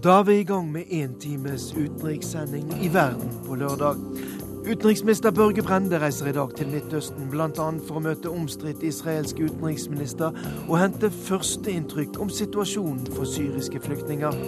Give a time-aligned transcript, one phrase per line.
[0.00, 3.98] Da er vi i gang med én times utenrikssending i verden på lørdag.
[4.64, 7.50] Utenriksminister Børge Brende reiser i dag til Midtøsten, bl.a.
[7.84, 14.40] for å møte omstridt israelsk utenriksminister og hente førsteinntrykk om situasjonen for syriske flyktninger.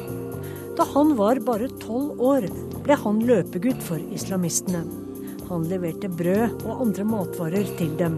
[0.80, 2.48] Da han var bare tolv år,
[2.86, 4.86] ble han løpegutt for islamistene.
[5.50, 8.16] Han leverte brød og andre matvarer til dem.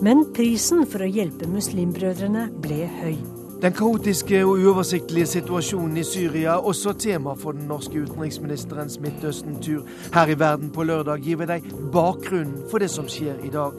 [0.00, 3.41] Men prisen for å hjelpe muslimbrødrene ble høy.
[3.62, 9.84] Den kaotiske og uoversiktlige situasjonen i Syria er også tema for den norske utenriksministerens Midtøsten-tur.
[10.14, 13.78] Her i verden på lørdag gir vi deg bakgrunnen for det som skjer i dag.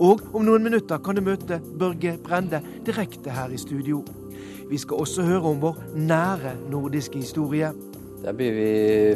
[0.00, 4.00] Og om noen minutter kan du møte Børge Brende direkte her i studio.
[4.72, 7.74] Vi skal også høre om vår nære nordiske historie.
[8.24, 8.70] Der blir vi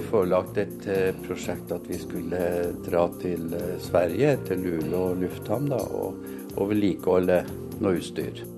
[0.05, 2.45] forelagt et eh, prosjekt at vi skulle
[2.85, 6.27] dra til eh, Sverige, til Luleå lufthavn, og,
[6.59, 7.47] og vedlikeholde
[7.81, 8.51] noe utstyr.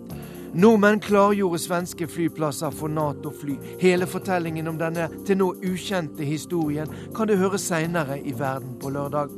[0.54, 3.56] Nordmenn klargjorde svenske flyplasser for Nato-fly.
[3.80, 8.92] Hele fortellingen om denne til nå ukjente historien kan du høre seinere i Verden på
[8.94, 9.32] lørdag.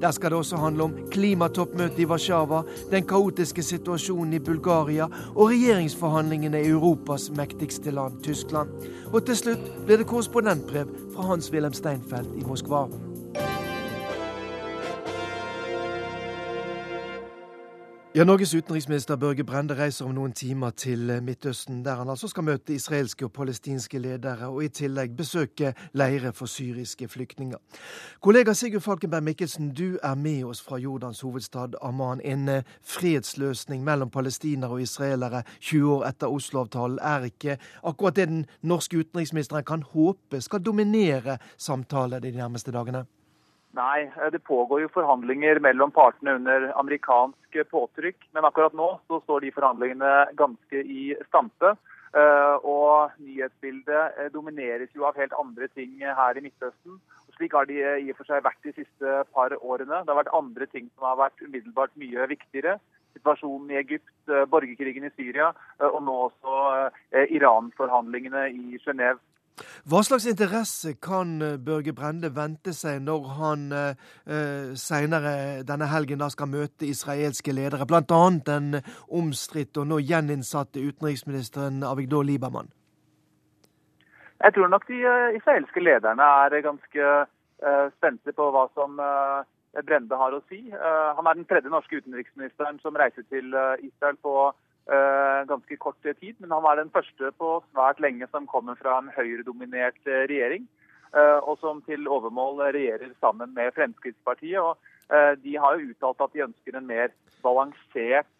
[0.00, 5.50] Der skal det også handle om klimatoppmøtet i Warszawa, den kaotiske situasjonen i Bulgaria og
[5.52, 8.70] regjeringsforhandlingene i Europas mektigste land, Tyskland.
[9.12, 12.88] Og til slutt blir det korrespondentbrev fra Hans-Wilhelm Steinfeld i Moskva.
[18.16, 22.44] Ja, Norges utenriksminister Børge Brende reiser om noen timer til Midtøsten, der han altså skal
[22.46, 27.58] møte israelske og palestinske ledere, og i tillegg besøke leirer for syriske flyktninger.
[28.22, 32.22] Kollega Sigurd Falkenberg Mikkelsen, du er med oss fra Jordans hovedstad Amman.
[32.24, 38.28] En eh, fredsløsning mellom palestinere og israelere 20 år etter Oslo-avtalen er ikke akkurat det
[38.28, 43.06] den norske utenriksministeren kan håpe skal dominere samtaler de nærmeste dagene?
[43.74, 48.28] Nei, eh, det pågår jo forhandlinger mellom partene under amerikansk påtrykk.
[48.32, 51.74] Men akkurat nå så står de forhandlingene ganske i stampe.
[52.14, 57.00] Eh, og nyhetsbildet eh, domineres jo av helt andre ting her i Midtøsten.
[57.34, 60.04] Slik har de i og for seg vært de siste par årene.
[60.04, 62.78] Det har vært andre ting som har vært umiddelbart mye viktigere.
[63.18, 64.14] Situasjonen i Egypt,
[64.50, 65.50] borgerkrigen i Syria
[65.86, 66.54] og nå også
[67.34, 69.18] Iran-forhandlingene i Genéve.
[69.86, 76.22] Hva slags interesse kan eh, Børge Brende vente seg når han eh, senere denne helgen
[76.22, 78.22] da skal møte israelske ledere, bl.a.
[78.48, 82.72] den omstridte og nå gjeninnsatte utenriksministeren Avigdor Liebermann?
[84.42, 89.46] Jeg tror nok de eh, israelske lederne er ganske uh, spente på hva som uh,
[89.86, 90.64] Brende har å si.
[90.74, 93.54] Uh, han er den tredje norske utenriksministeren som reiser til
[93.86, 94.63] Israel på Eh,
[95.48, 96.34] ganske kort tid.
[96.38, 100.66] Men han var den første på svært lenge som kommer fra en høyredominert eh, regjering.
[101.14, 104.60] Eh, og som til overmål regjerer sammen med Fremskrittspartiet.
[104.60, 104.76] og
[105.44, 107.12] De har jo uttalt at de ønsker en mer
[107.44, 108.30] balansert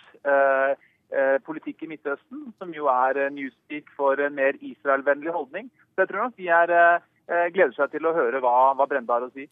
[1.45, 5.69] politikk i Midtøsten, som jo er newspeak for en mer Israel-vennlig holdning.
[5.93, 6.73] Så jeg tror nok de er,
[7.53, 9.45] gleder seg til å høre hva, hva Brende har å si.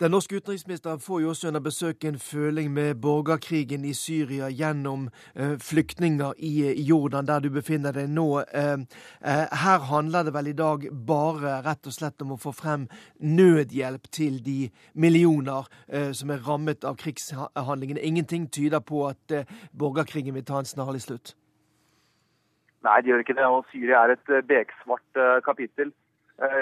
[0.00, 5.10] Den norske utenriksministeren får jo også under besøk en føling med borgerkrigen i Syria gjennom
[5.36, 8.40] eh, flyktninger i, Jordan, der du befinner deg nå.
[8.40, 12.54] Eh, uh, her handler det vel i dag bare rett og slett om å få
[12.56, 12.88] frem
[13.20, 15.68] nødhjelp til de millioner
[16.16, 18.00] som er rammet av krigshandlingene.
[18.00, 19.34] Ingenting tyder på at
[19.78, 21.34] borgerkrigen vil ta en snarlig slutt.
[22.82, 23.46] Nei, det gjør ikke det.
[23.46, 25.92] Og Syria er et beksvart kapittel.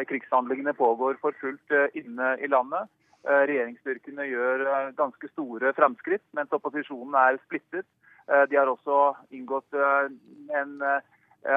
[0.09, 2.91] Krigshandlingene pågår for fullt inne i landet.
[3.29, 7.89] Eh, regjeringsstyrkene gjør eh, ganske store framskritt, mens opposisjonen er splittet.
[8.25, 10.79] Eh, de har også inngått en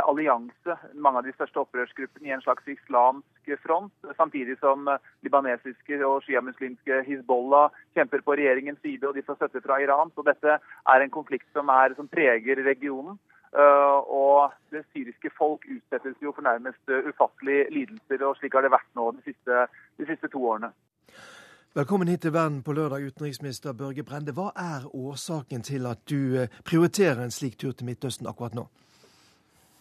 [0.07, 3.91] allianse, mange av de største opprørsgruppene, i en slags islamsk front.
[4.15, 4.87] Samtidig som
[5.25, 10.13] libanesiske og sjiamuslimske Hizbollah kjemper på regjeringens side, og de får støtte fra Iran.
[10.15, 13.19] Så dette er en konflikt som, er, som preger regionen.
[13.53, 18.95] og det syriske folk utsettes jo for nærmest ufattelige lidelser, og slik har det vært
[18.95, 19.67] nå de siste,
[19.99, 20.71] de siste to årene.
[21.73, 24.29] Velkommen hit til Verden på lørdag, utenriksminister Børge Brende.
[24.37, 28.67] Hva er årsaken til at du eh, prioriterer en slik tur til Midtøsten akkurat nå?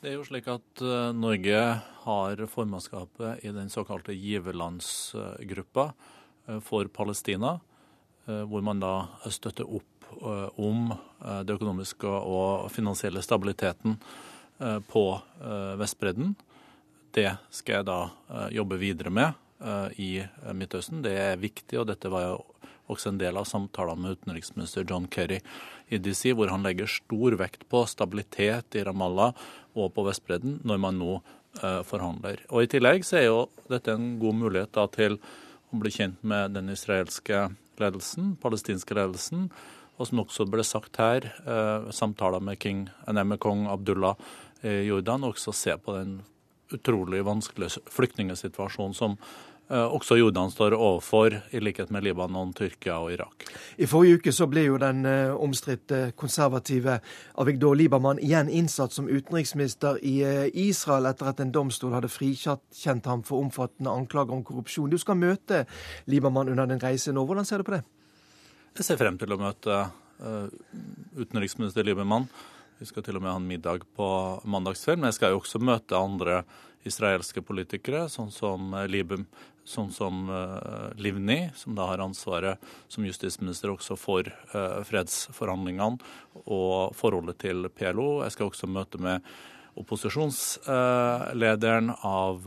[0.00, 1.58] Det er jo slik at eh, Norge
[2.06, 7.58] har formannskapet i den såkalte giverlandsgruppa eh, for Palestina,
[8.24, 8.94] hvor man da
[9.34, 10.12] støtter opp
[10.62, 10.92] om
[11.44, 13.96] det økonomiske og finansielle stabiliteten
[14.86, 15.02] på
[15.80, 16.36] Vestbredden.
[17.10, 17.98] Det skal jeg da
[18.54, 19.42] jobbe videre med
[19.96, 21.02] i eh, Midtøsten.
[21.04, 22.40] Det er viktig, og dette var jo
[22.92, 25.38] også en del av samtalene med utenriksminister John Kerry
[25.92, 29.36] i DC, hvor han legger stor vekt på stabilitet i Ramallah
[29.78, 31.12] og på Vestbredden når man nå
[31.62, 32.42] uh, forhandler.
[32.50, 33.38] Og I tillegg så er jo
[33.70, 35.16] dette en god mulighet da, til
[35.72, 37.46] å bli kjent med den israelske
[37.80, 39.46] ledelsen, palestinske ledelsen,
[39.96, 41.28] og som også ble sagt her,
[41.94, 44.18] samtaler med, King, nei, med kong Abdullah
[44.66, 46.16] i Jordan, og også se på den
[46.72, 53.12] utrolig vanskelige flyktningsituasjonen som Eh, også Jordan står overfor, i likhet med Libanon, Tyrkia og
[53.14, 53.46] Irak.
[53.80, 56.98] I forrige uke så ble jo den uh, omstridte konservative
[57.40, 63.08] Avigdor Libaman igjen innsatt som utenriksminister i uh, Israel etter at en domstol hadde frikjent
[63.08, 64.92] ham for omfattende anklager om korrupsjon.
[64.92, 65.64] Du skal møte
[66.04, 67.24] Libaman under din reise nå.
[67.24, 67.84] Hvordan ser du på det?
[68.76, 69.84] Jeg ser frem til å møte
[71.18, 72.28] utenriksminister Libaman.
[72.82, 74.06] Vi skal til og med ha en middag på
[74.42, 76.40] mandagskveld, men jeg skal jo også møte andre
[76.88, 79.26] israelske politikere, sånn som Libum,
[79.64, 82.58] sånn som uh, Livni, som da har ansvaret
[82.90, 85.98] som justisminister også for uh, fredsforhandlingene
[86.42, 88.22] og forholdet til PLO.
[88.26, 89.20] Jeg skal også møte med
[89.78, 92.44] opposisjonslederen av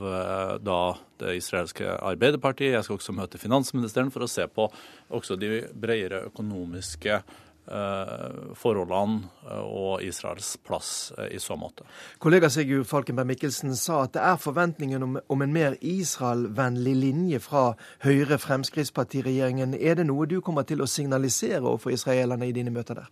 [0.62, 2.76] da det israelske Arbeiderpartiet.
[2.76, 4.70] Jeg skal også møte finansministeren for å se på
[5.10, 11.86] også de bredere økonomiske Eh, forholdene eh, og Israels plass eh, i så måte.
[12.22, 17.42] Kollega Sigurd Falkenberg Mikkelsen sa at det er forventningen om, om en mer Israel-vennlig linje
[17.44, 17.72] fra
[18.06, 19.78] Høyre-Fremskrittspartiregjeringen.
[19.80, 23.10] Er det noe du kommer til å signalisere overfor israelerne i dine møter der?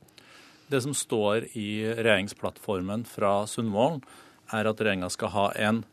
[0.69, 4.05] Det som står i regjeringsplattformen fra Sundvolden,
[4.53, 5.83] er at regjeringa skal ha en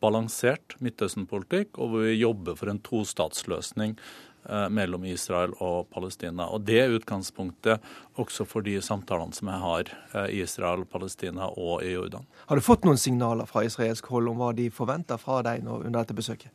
[0.00, 6.46] balansert Midtøsten-politikk, og hvor vi jobber for en tostatsløsning Eh, mellom Israel og Palestina.
[6.48, 7.80] Og Det er utgangspunktet
[8.20, 12.26] også for de samtalene som jeg har eh, i Israel, Palestina og i Jordan.
[12.48, 15.80] Har du fått noen signaler fra israelsk hold om hva de forventer fra deg nå,
[15.84, 16.50] under dette besøket?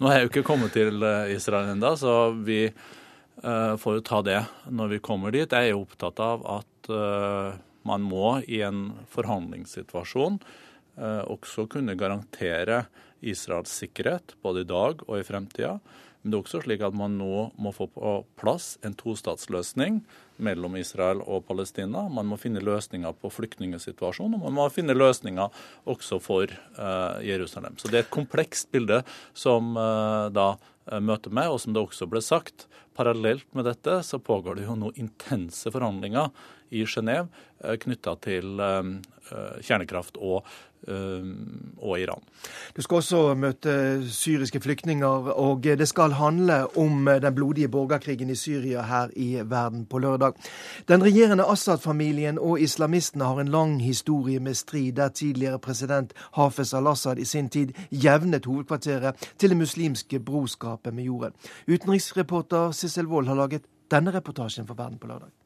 [0.00, 2.64] Nå har jeg jo ikke kommet til eh, Israel ennå, så vi
[3.40, 5.48] får jo ta det når vi kommer dit.
[5.48, 6.90] Jeg er jo opptatt av at
[7.88, 10.36] man må i en forhandlingssituasjon
[11.00, 12.82] også kunne garantere
[13.24, 15.78] Israels sikkerhet, både i dag og i fremtida.
[16.20, 20.02] Men det er også slik at man nå må få på plass en tostatsløsning
[20.40, 22.06] mellom Israel og Palestina.
[22.12, 25.48] Man må finne løsninger på flyktningsituasjonen, og man må finne løsninger
[25.88, 27.78] også for uh, Jerusalem.
[27.80, 29.00] Så det er et komplekst bilde
[29.32, 32.66] som uh, da uh, møter meg, og som det også ble sagt.
[32.96, 36.28] Parallelt med dette så pågår det jo nå intense forhandlinger
[36.70, 37.30] i Genéve
[37.80, 38.60] knytta til
[39.62, 40.46] kjernekraft og
[40.88, 41.24] Eh,
[41.78, 42.22] og Iran.
[42.76, 43.72] Du skal også møte
[44.08, 49.84] syriske flyktninger, og det skal handle om den blodige borgerkrigen i Syria her i verden
[49.86, 50.32] på lørdag.
[50.88, 56.74] Den regjerende Assad-familien og islamistene har en lang historie med strid, der tidligere president Hafez
[56.74, 61.32] al-Assad i sin tid jevnet hovedkvarteret til det muslimske broskapet med jorden.
[61.68, 65.39] Utenriksreporter Sissel Wold har laget denne reportasjen for Verden på lørdag.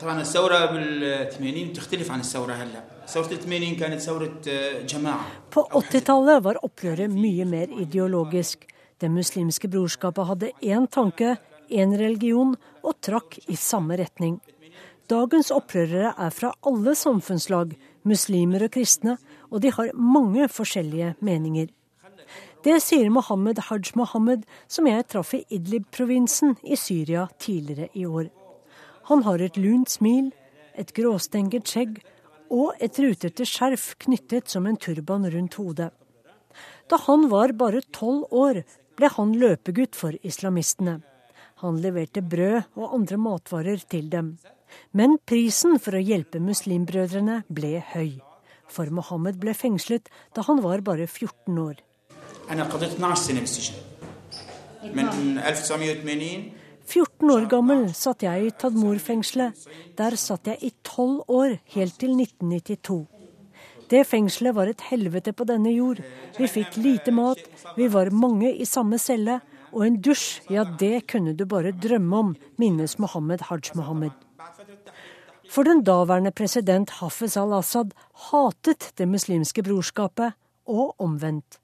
[0.00, 4.40] طبعا الثورة بال80 تختلف عن الثورة هلا ثورة ال80 كانت ثورة
[4.86, 8.66] جماعة På 80-tallet var opprøret mye mer ideologisk.
[9.00, 11.36] Det muslimske brorskapet hadde én tanke,
[11.70, 14.40] én religion, og trakk i samme retning.
[15.10, 17.74] Dagens opprørere er fra alle samfunnslag,
[18.08, 19.18] muslimer og kristne,
[19.50, 21.68] og de har mange forskjellige meninger.
[22.64, 28.30] Det sier Mohammed Haj Mohammed, som jeg traff i Idlib-provinsen i Syria tidligere i år.
[29.09, 30.29] Han har et lunt smil,
[30.77, 31.97] et gråstenget skjegg
[32.53, 35.89] og et rutete skjerf knyttet som en turban rundt hodet.
[36.89, 38.63] Da han var bare tolv år,
[38.97, 40.99] ble han løpegutt for islamistene.
[41.63, 44.37] Han leverte brød og andre matvarer til dem.
[44.93, 48.19] Men prisen for å hjelpe muslimbrødrene ble høy.
[48.69, 51.81] For Mohammed ble fengslet da han var bare 14 år.
[56.89, 59.53] 14 år gammel satt jeg i Tadmor-fengselet.
[59.97, 63.03] Der satt jeg i tolv år, helt til 1992.
[63.89, 66.01] Det fengselet var et helvete på denne jord.
[66.37, 67.41] Vi fikk lite mat,
[67.77, 69.37] vi var mange i samme celle,
[69.69, 74.15] og en dusj, ja det kunne du bare drømme om, minnes Mohammed Haj Mohammed.
[75.49, 77.93] For den daværende president Hafez al-Assad
[78.29, 80.33] hatet det muslimske brorskapet,
[80.69, 81.59] og omvendt.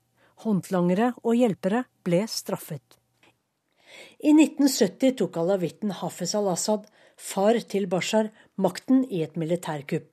[0.45, 2.97] Håndlangere og hjelpere ble straffet.
[4.25, 10.07] I 1970 tok alavitten Hafez al-Assad, far til Bashar, makten i et militærkupp.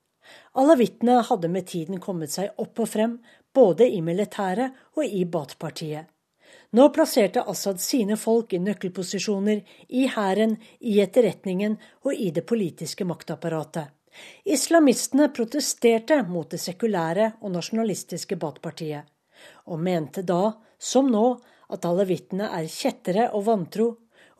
[0.60, 3.14] Alawittene hadde med tiden kommet seg opp og frem,
[3.56, 6.10] både i militæret og i Baath-partiet.
[6.76, 13.08] Nå plasserte Assad sine folk i nøkkelposisjoner i hæren, i etterretningen og i det politiske
[13.08, 13.88] maktapparatet.
[14.44, 19.08] Islamistene protesterte mot det sekulære og nasjonalistiske Baath-partiet,
[19.72, 21.26] og mente da, som nå,
[21.72, 23.92] at alawittene er kjettere og vantro,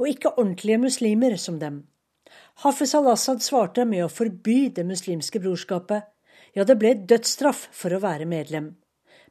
[0.03, 1.85] og ikke ordentlige muslimer som dem.
[2.65, 6.09] Hafez al-Assad svarte med å forby det muslimske brorskapet.
[6.59, 8.73] Ja, det ble dødsstraff for å være medlem.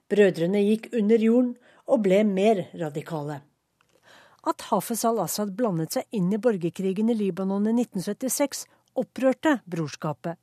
[0.09, 1.55] Brødrene gikk under jorden
[1.91, 3.41] og ble mer radikale.
[4.47, 8.63] At Hafez al-Assad blandet seg inn i borgerkrigen i Libanon i 1976,
[8.97, 10.39] opprørte brorskapet.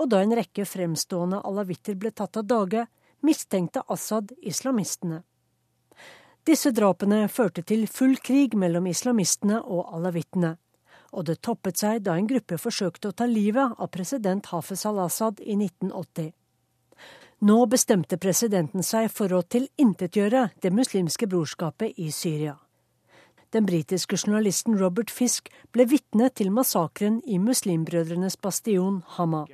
[0.00, 2.86] Og da en rekke fremstående alawitter ble tatt av dage,
[3.22, 5.22] mistenkte Assad islamistene.
[6.46, 10.54] Disse drapene førte til full krig mellom islamistene og alawittene.
[11.12, 15.42] Og det toppet seg da en gruppe forsøkte å ta livet av president Hafez al-Assad
[15.42, 16.30] i 1980.
[17.40, 22.56] Nå bestemte presidenten seg for å tilintetgjøre Det muslimske brorskapet i Syria.
[23.52, 29.46] Den britiske journalisten Robert Fisk ble vitne til massakren i muslimbrødrenes bastion Hama.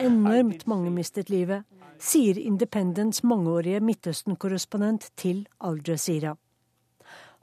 [0.00, 1.64] Enormt mange mistet livet,
[1.98, 6.36] sier Independents mangeårige Midtøsten-korrespondent til Al Jazeera.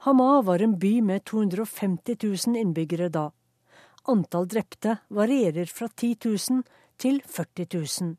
[0.06, 3.30] Hama var en by med 250 000 innbyggere da.
[4.08, 6.62] Antall drepte varierer fra 10 000
[6.98, 8.16] til 40 000.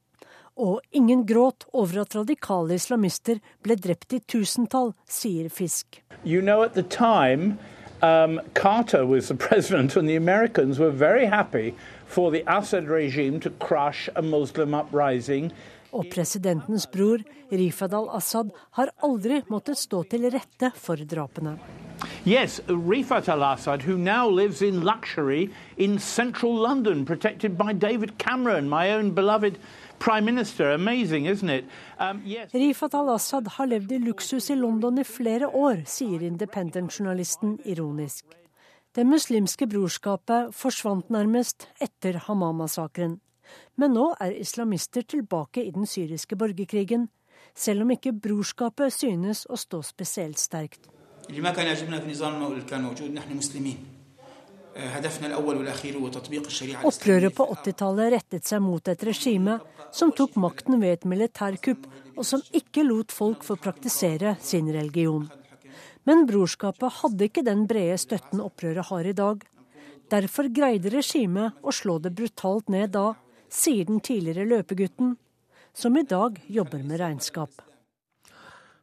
[0.57, 6.01] Og ingen gråt over at radikale islamister ble drept i tusentall, sier Fisk.
[6.25, 7.57] You know, at the time,
[8.01, 11.75] um, Carter was the president, and the Americans were very happy
[12.05, 15.51] for the Assad regime to crush a Muslim uprising.
[15.91, 21.57] Og presidentens bror, Rifad al-Assad, har aldri måttet stå til rette for drapene.
[22.25, 28.17] Yes, Rifat al Assad, who now lives in luxury in central London, protected by David
[28.19, 29.57] Cameron, my own beloved
[29.99, 30.71] prime minister.
[30.71, 31.65] Amazing, isn't it?
[31.99, 32.53] Um, yes.
[32.53, 38.25] Rifat al-Assad har levd i luksus i London i flere år, sier independent-journalisten ironisk.
[38.95, 43.19] Det muslimske brorskapet forsvant nærmest etter Hamam-massakren.
[43.77, 47.07] Men nå er islamister tilbake i den syriske borgerkrigen,
[47.55, 50.89] selv om ikke brorskapet synes å stå spesielt sterkt.
[56.85, 59.57] Opprøret på 80-tallet rettet seg mot et regime
[59.95, 65.25] som tok makten ved et militærkupp, og som ikke lot folk få praktisere sin religion.
[66.05, 69.41] Men brorskapet hadde ikke den brede støtten opprøret har i dag.
[70.13, 73.15] Derfor greide regimet å slå det brutalt ned da,
[73.49, 75.17] sier den tidligere løpegutten,
[75.73, 77.66] som i dag jobber med regnskap.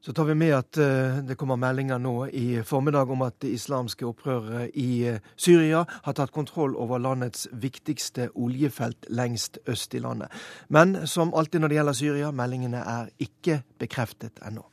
[0.04, 3.54] Så tar vi med at uh, det kommer meldinger nå i formiddag om at det
[3.56, 10.02] islamske opprøret i uh, Syria har tatt kontroll over landets viktigste oljefelt lengst øst i
[10.04, 10.28] landet.
[10.68, 14.66] Men som alltid når det gjelder Syria, meldingene er ikke bekreftet ennå.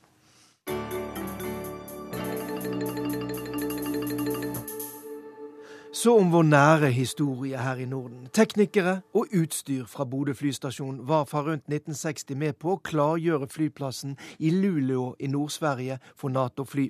[5.93, 8.29] Så om vår nære historie her i Norden.
[8.31, 14.13] Teknikere og utstyr fra Bodø flystasjon var fra rundt 1960 med på å klargjøre flyplassen
[14.39, 16.87] i Luleå i Nord-Sverige for Nato-fly.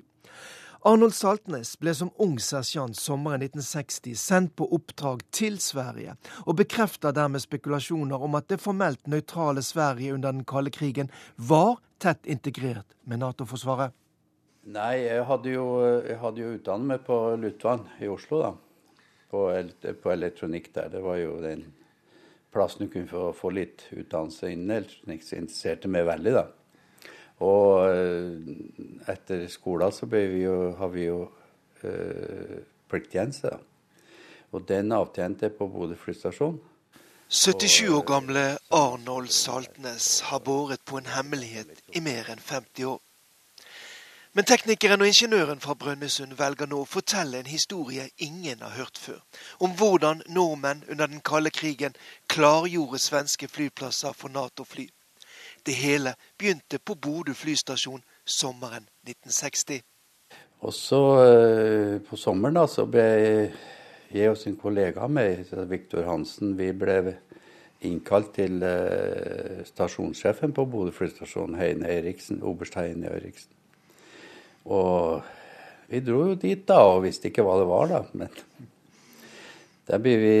[0.86, 6.14] Arnold Saltnes ble som ung sersjant sommeren 1960 sendt på oppdrag til Sverige,
[6.46, 11.80] og bekrefter dermed spekulasjoner om at det formelt nøytrale Sverige under den kalde krigen var
[11.98, 13.90] tett integrert med Nato-forsvaret.
[14.62, 15.70] Nei, jeg hadde jo,
[16.06, 18.58] jeg hadde jo utdannet meg på Lutvann i Oslo, da
[19.32, 19.46] på,
[20.02, 20.90] på, elektronikk der.
[20.92, 21.64] Det var jo den
[22.52, 26.46] plassen du kunne få, få litt utdannelse innen elektronikk, som interesserte meg veldig, da.
[27.42, 31.22] Og eh, etter skolen så vi jo, har vi jo
[31.88, 32.58] øh,
[32.92, 33.62] plikttjeneste, da.
[34.52, 36.60] Og den avtjente jeg på Bodø flystasjon.
[37.32, 38.42] 77 år gamle
[38.76, 43.00] Arnold Saltnes har båret på en hemmelighet i mer enn 50 år.
[44.32, 48.96] Men teknikeren og ingeniøren fra Brønnøysund velger nå å fortelle en historie ingen har hørt
[48.96, 49.18] før.
[49.60, 51.92] Om hvordan nordmenn under den kalde krigen
[52.32, 54.86] klargjorde svenske flyplasser for Nato-fly.
[55.66, 59.84] Det hele begynte på Bodø flystasjon sommeren 1960.
[60.64, 63.06] Og så eh, på sommeren da, så ble
[64.12, 67.18] jeg og sin kollega med, Viktor Hansen, vi ble
[67.84, 73.52] innkalt til eh, stasjonssjefen på Bodø flystasjon, Heine Eriksen, oberst Heine Eriksen.
[74.70, 75.22] Og
[75.92, 78.02] vi dro jo dit da, og visste ikke hva det var, da.
[78.16, 78.68] Men
[79.88, 80.36] der ble vi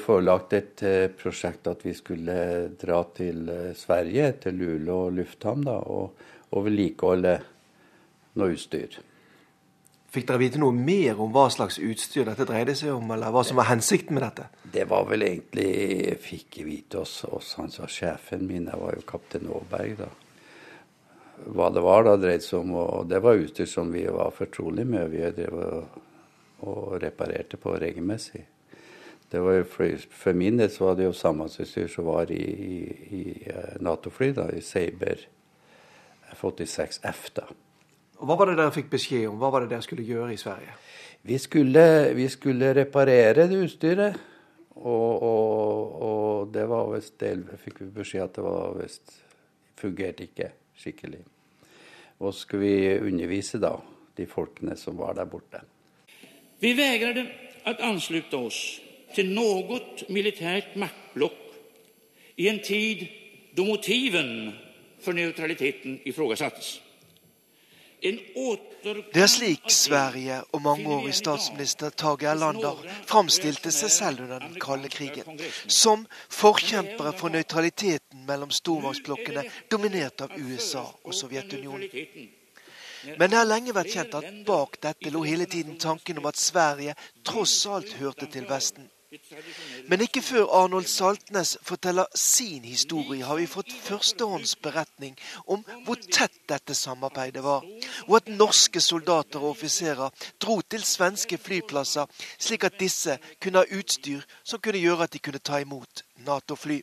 [0.00, 2.38] forelagt et eh, prosjekt at vi skulle
[2.80, 7.36] dra til eh, Sverige, til Luleå lufthavn, da, og, og vedlikeholde
[8.40, 8.98] noe utstyr.
[10.16, 13.42] Fikk dere vite noe mer om hva slags utstyr dette dreide seg om, eller hva
[13.44, 14.46] som var hensikten med dette?
[14.72, 19.04] Det var vel egentlig fikk vite oss, oss han sa sjefen min, jeg var jo
[19.10, 20.08] kaptein Aaberg da
[21.44, 22.74] hva det var da dreide seg om.
[22.80, 25.10] Og det var utstyr som vi var fortrolige med.
[25.12, 26.02] Vi drev og,
[26.66, 28.44] og reparerte på regelmessig.
[29.30, 32.42] Det var for, for min del så var det jo samme utstyr som var i,
[32.42, 32.76] i,
[33.18, 35.24] i eh, Nato-fly, da, i Saber
[36.36, 37.30] F-86F.
[37.34, 37.48] da.
[38.16, 39.40] Og Hva var det dere fikk beskjed om?
[39.40, 40.76] Hva var det dere skulle gjøre i Sverige?
[41.26, 44.20] Vi skulle, vi skulle reparere det utstyret.
[44.76, 47.22] Og, og, og det var visst
[47.64, 49.14] Fikk vi beskjed at det var visst
[49.80, 51.22] fungerte ikke skikkelig.
[52.20, 53.74] Og skulle vi undervise da
[54.16, 55.60] de folkene som var der borte.
[56.60, 57.26] Vi vegrade
[57.66, 58.60] å anslutte oss
[59.16, 59.80] til noe
[60.12, 61.42] militært maktblokk
[62.40, 63.06] i en tid
[63.56, 64.52] da motiven
[65.00, 66.85] for neutraliteten ifrågasattes.
[68.02, 74.90] Det er slik Sverige og mangeårig statsminister Tage Erlander framstilte seg selv under den kalde
[74.92, 75.40] krigen.
[75.66, 81.88] Som forkjempere for nøytraliteten mellom stormaktsblokkene dominert av USA og Sovjetunionen.
[83.18, 86.40] Men det har lenge vært kjent at bak dette lå hele tiden tanken om at
[86.40, 88.90] Sverige tross alt hørte til Vesten.
[89.88, 96.36] Men ikke før Arnold Saltnes forteller sin historie, har vi fått førstehåndsberetning om hvor tett
[96.48, 97.64] dette samarbeidet var,
[98.08, 102.06] og at norske soldater og offiserer dro til svenske flyplasser,
[102.38, 106.80] slik at disse kunne ha utstyr som kunne gjøre at de kunne ta imot Nato-fly.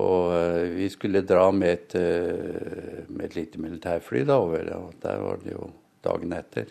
[0.00, 4.94] Og uh, vi skulle dra med et, uh, med et lite militærfly da over, og
[5.02, 5.68] der var det jo
[6.04, 6.70] dagen etter.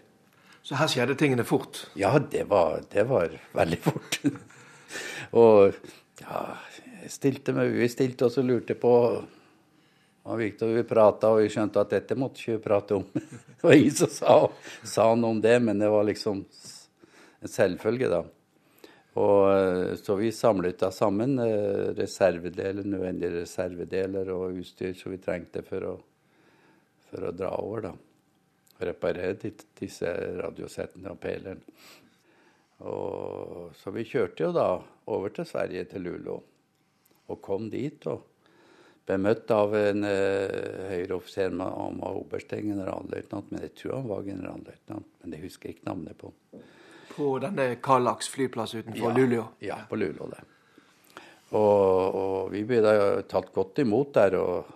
[0.64, 1.88] Så her skjedde tingene fort?
[1.98, 4.22] Ja, det var, det var veldig fort.
[5.38, 5.78] Og
[6.22, 6.42] ja,
[7.12, 8.96] stilte meg, vi stilte oss og lurte på
[10.22, 13.08] og Victor vi prata, og vi skjønte at dette måtte ikke vi prate om.
[13.16, 14.36] det var ingen som sa,
[14.86, 16.44] sa, noe om det, men det var liksom
[17.42, 18.22] en selvfølge, da.
[19.22, 25.66] Og Så vi samlet da sammen eh, reservedeler, nødvendige reservedeler og utstyr som vi trengte
[25.68, 25.96] for å,
[27.10, 27.96] for å dra over, da.
[28.82, 31.60] Reparere disse radiosettene og peleren.
[32.82, 34.68] Og, så vi kjørte jo da
[35.12, 36.38] over til Sverige, til Luleå,
[37.32, 38.08] og kom dit.
[38.08, 38.28] og
[39.12, 44.08] ble møtt av en eh, høyreoffiser, offiser om var oberst generalløytnant, men jeg tror han
[44.12, 45.10] var generalløytnant.
[45.22, 46.32] Men det husker jeg ikke navnet på.
[47.12, 49.46] På denne Kallax flyplass utenfor ja, Luleå?
[49.60, 50.30] Ja, på Luleå.
[50.32, 50.44] det.
[51.52, 52.94] Og, og vi ble da
[53.28, 54.72] tatt godt imot der, og,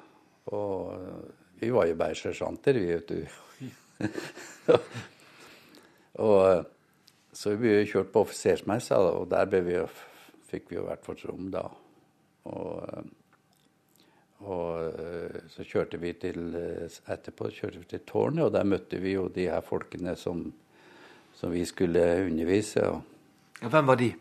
[0.51, 3.19] og vi var jo bare sersjanter, vi, vet du.
[6.25, 6.74] og
[7.35, 9.77] så vi ble kjørt på offisersmessa, og der vi,
[10.49, 11.65] fikk vi jo hvert vårt rom da.
[12.47, 13.09] Og,
[14.45, 14.99] og,
[15.51, 19.49] så kjørte vi til etterpå kjørte vi til tårnet, og der møtte vi jo de
[19.51, 20.45] her folkene som,
[21.35, 22.85] som vi skulle undervise.
[23.61, 24.13] Ja, hvem var de?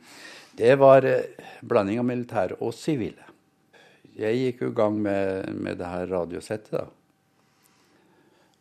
[0.55, 3.31] Det var eh, blanding av militære og sivile.
[4.15, 6.87] Jeg gikk jo i gang med, med det her radiosettet, da.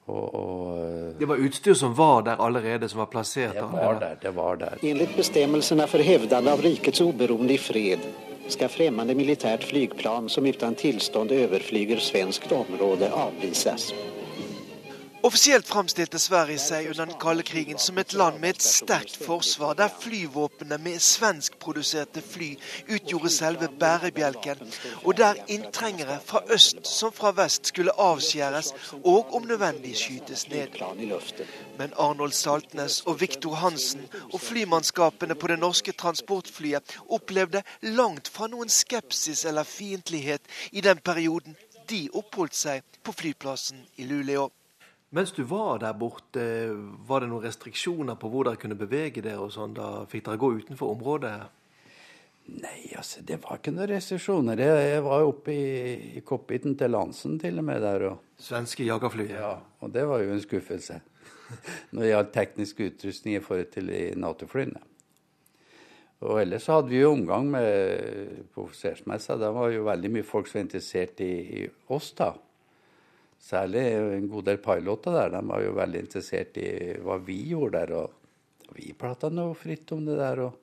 [0.06, 3.54] Og, og, eh, det var utstyr som var der allerede, som var plassert?
[3.54, 4.78] Det var der, det var der.
[4.82, 8.04] Enligt bestemmelsene for hevdande av rikets oberoende i fred
[8.52, 13.94] skal fremmede militært flygplan som uten tilstand overflyger svenskt område, avvises.
[15.24, 19.72] Offisielt framstilte Sverige seg under den kalde krigen som et land med et sterkt forsvar,
[19.80, 22.50] der flyvåpenet med svenskproduserte fly
[22.92, 24.60] utgjorde selve bærebjelken,
[25.08, 30.76] og der inntrengere fra øst som fra vest skulle avskjæres og om nødvendig skytes ned.
[31.78, 37.64] Men Arnold Saltnes og Viktor Hansen og flymannskapene på det norske transportflyet opplevde
[37.96, 41.56] langt fra noen skepsis eller fiendtlighet i den perioden
[41.90, 44.50] de oppholdt seg på flyplassen i Luleå.
[45.14, 46.44] Mens du var der borte,
[47.06, 49.44] var det noen restriksjoner på hvor dere kunne bevege dere?
[49.46, 49.76] og sånn?
[49.78, 51.34] Da fikk dere gå utenfor området?
[52.50, 54.60] Nei, altså, det var ikke noen restriksjoner.
[54.60, 55.68] Jeg var oppe i,
[56.18, 58.08] i cockpiten til Lansen til og med der.
[58.10, 58.24] Og...
[58.42, 59.28] Svenske jagerfly?
[59.32, 59.54] Ja,
[59.86, 60.98] og det var jo en skuffelse.
[61.94, 64.82] Når det gjaldt teknisk utrustning i forhold til Nato-flyene.
[66.24, 69.38] Og ellers hadde vi jo omgang med på offisersmessa.
[69.38, 72.32] Da var jo veldig mye folk som var interessert i, i oss, da.
[73.44, 75.34] Særlig en god del piloter der.
[75.36, 76.68] De var jo veldig interessert i
[77.04, 77.96] hva vi gjorde der.
[78.00, 80.46] Og vi prata noe fritt om det der.
[80.48, 80.60] Og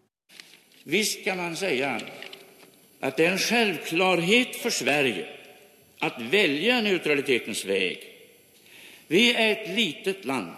[0.89, 5.27] Visst kan man si at det er en selvklarhet for Sverige
[6.01, 7.99] å velge nøytralitetens vei.
[9.11, 10.55] Vi er et litet land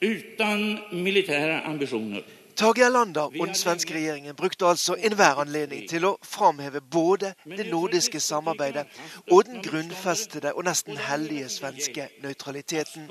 [0.00, 2.24] uten militære ambisjoner.
[2.56, 7.66] Tage Erlander og den svenske regjeringen brukte altså enhver anledning til å framheve både det
[7.66, 8.84] nordiske samarbeidet
[9.32, 13.08] og den grunnfestede og nesten hellige svenske nøytraliteten.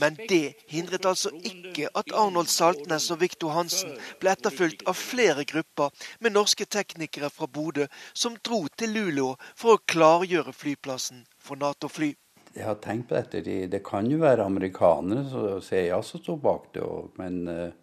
[0.00, 5.44] Men det hindret altså ikke at Arnold Saltnes og Viktor Hansen ble etterfulgt av flere
[5.48, 11.60] grupper med norske teknikere fra Bodø som dro til Luleå for å klargjøre flyplassen for
[11.60, 12.14] Nato-fly.
[12.56, 13.42] Jeg har tenkt på dette.
[13.68, 17.12] Det kan jo være amerikanere, så ja som står bak det òg.
[17.20, 17.76] Men eh,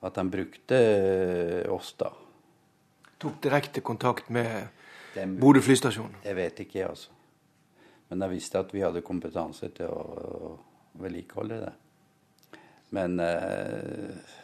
[0.00, 2.12] at han brukte eh, oss, da.
[3.16, 4.68] Tok direkte kontakt med
[5.40, 6.18] Bodø flystasjon?
[6.22, 7.12] Det vet ikke jeg, altså.
[8.10, 10.02] Men jeg visste at vi hadde kompetanse til å,
[10.52, 11.72] å vedlikeholde det.
[12.94, 14.34] Men eh,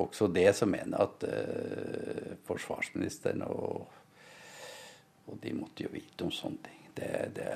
[0.00, 3.98] også det som mener at eh, forsvarsministeren og,
[5.26, 6.80] og, de måtte jo vite om sånne ting.
[6.96, 7.50] Det, det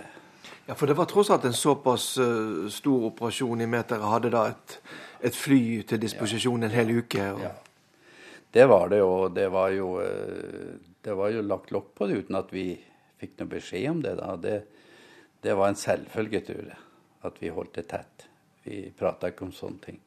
[0.66, 4.02] ja, for det var tross alt en såpass uh, stor operasjon i meter.
[4.02, 4.78] Hadde da et,
[5.20, 7.30] et fly til disposisjon en hel uke.
[7.36, 7.44] Og...
[7.46, 7.52] Ja.
[8.56, 12.22] Det var det, og det var jo, eh, det var jo lagt lokk på det
[12.22, 12.70] uten at vi
[13.20, 14.14] fikk noe beskjed om det.
[14.16, 14.30] da.
[14.40, 14.56] Det,
[15.44, 16.78] det var en selvfølge, tror jeg,
[17.28, 18.26] at vi holdt det tett.
[18.64, 20.00] Vi prata ikke om sånne ting.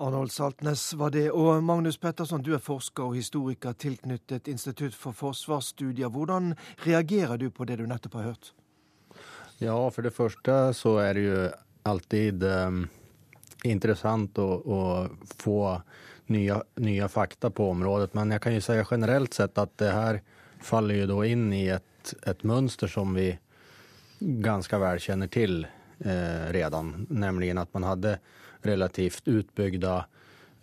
[0.00, 1.26] Arnold Saltnes var det.
[1.36, 6.08] Og Magnus Petterson, du er forsker og historiker tilknyttet Institutt for forsvarsstudier.
[6.08, 6.54] Hvordan
[6.86, 8.54] reagerer du på det du nettopp har hørt?
[9.60, 11.40] Ja, for det første så er det jo
[11.90, 12.84] alltid um,
[13.68, 14.80] interessant å, å
[15.36, 15.58] få
[16.32, 18.14] nye, nye, fakta på området.
[18.16, 20.22] Men jeg kan jo si generelt sett at det her
[20.64, 23.34] faller jo da inn i et, et mønster som vi
[24.20, 26.94] ganske vel kjenner til eh, redan.
[27.10, 28.16] Nemlig at man hadde
[28.64, 29.94] relativt utbygda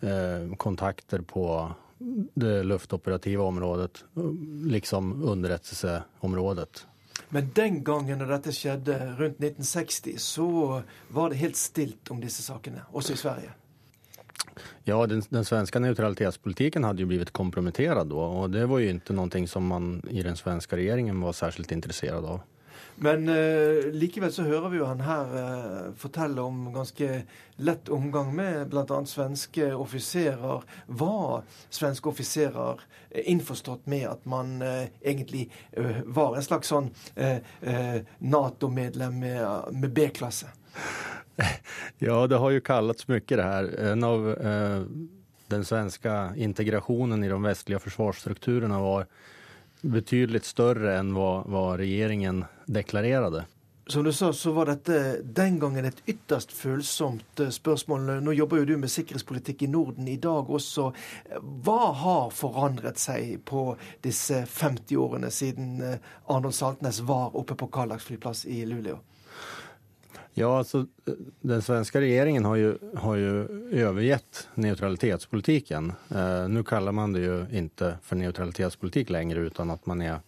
[0.02, 1.46] eh, kontakter på
[2.34, 4.04] det luftoperative området,
[4.74, 6.87] liksom underrettelseområdet.
[7.28, 12.42] Men den gangen når dette skjedde, rundt 1960, så var det helt stilt om disse
[12.42, 13.56] sakene, også i Sverige?
[14.88, 19.14] Ja, den, den, svenska neutralitetspolitiken hadde jo blivit komprometterad då och det var jo ikke
[19.14, 22.40] noe som man i den svenska regjeringen var särskilt intresserad av.
[23.00, 27.20] Men eh, likevel så hører vi jo han her eh, fortelle om ganske
[27.62, 28.98] lett omgang med bl.a.
[29.06, 30.64] svenske offiserer.
[30.86, 37.38] Var svenske offiserer innforstått med at man eh, egentlig eh, var en slags sånn eh,
[37.62, 40.50] eh, Nato-medlem med, med B-klasse?
[42.02, 43.68] Ja, det har jo kallats mye det her.
[43.92, 44.80] En av eh,
[45.50, 49.06] den svenske integrasjonen i de vestlige forsvarsstrukturene var
[49.82, 53.46] betydelig større enn hva, hva regjeringen deklarerte.
[53.88, 58.18] Som du sa, så var dette den gangen et ytterst følsomt eh, spørsmål.
[58.20, 60.90] Nå jobber jo du med sikkerhetspolitikk i Norden i dag også.
[61.64, 63.70] Hva har forandret seg på
[64.04, 68.98] disse 50 årene siden eh, Arnold Saltnes var oppe på Kallax flyplass i Luleå?
[70.38, 70.86] Ja, alltså
[71.40, 73.46] den svenska regeringen har ju, har ju
[74.54, 75.92] neutralitetspolitiken.
[76.14, 80.20] Eh, nu kallar man det ju inte för neutralitetspolitik längre utan att man är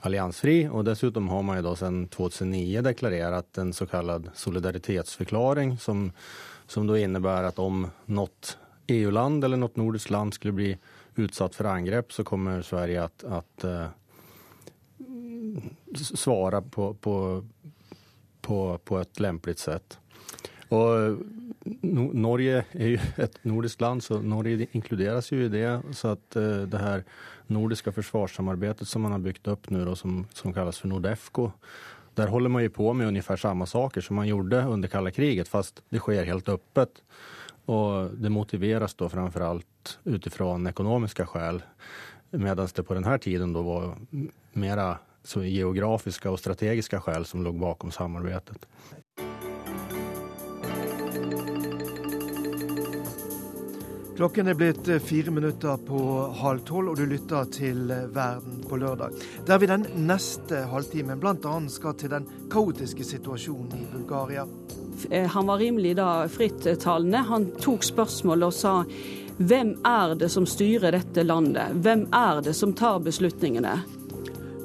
[0.00, 6.12] alliansfri och dessutom har man ju då sedan 2009 deklarerat en så kallad solidaritetsförklaring som,
[6.66, 10.78] som då innebär att om något EU-land eller något nordiskt land skulle bli
[11.14, 13.86] utsatt för angrepp så kommer Sverige att, att eh,
[16.70, 17.44] på, på
[18.48, 19.98] på, på et lempelig sett.
[20.74, 21.20] Og
[21.82, 25.68] Norge er jo et nordisk land, så Norge inkluderes jo i det.
[25.96, 27.04] Så at uh, det her
[27.52, 31.50] nordiske forsvarssamarbeidet som man har bygd opp nå, som, som kalles for Nordefco,
[32.18, 35.48] der holder man jo på med ungefär samme saker som man gjorde under kalla kriget,
[35.48, 37.02] fast det skjer helt öppet.
[37.68, 41.60] Og det motiveres da framfor alt ut ifra økonomiske skäl,
[42.32, 43.92] medan det på denne tiden da var
[44.58, 44.88] mera
[45.24, 48.66] geografiska och strategiska skäl som låg bakom samarbetet.
[54.18, 55.98] Klokken er blitt eh, fire minutter på
[56.40, 59.14] halv tolv, og du lytter til Verden på lørdag.
[59.46, 61.52] Der vi den neste halvtimen bl.a.
[61.70, 64.42] skal til den kaotiske situasjonen i Bulgaria.
[65.10, 67.22] Eh, han var rimelig da frittalende.
[67.30, 68.74] Han tok spørsmålet og sa
[69.38, 71.78] hvem er det som styrer dette landet?
[71.78, 73.76] Hvem er det som tar beslutningene?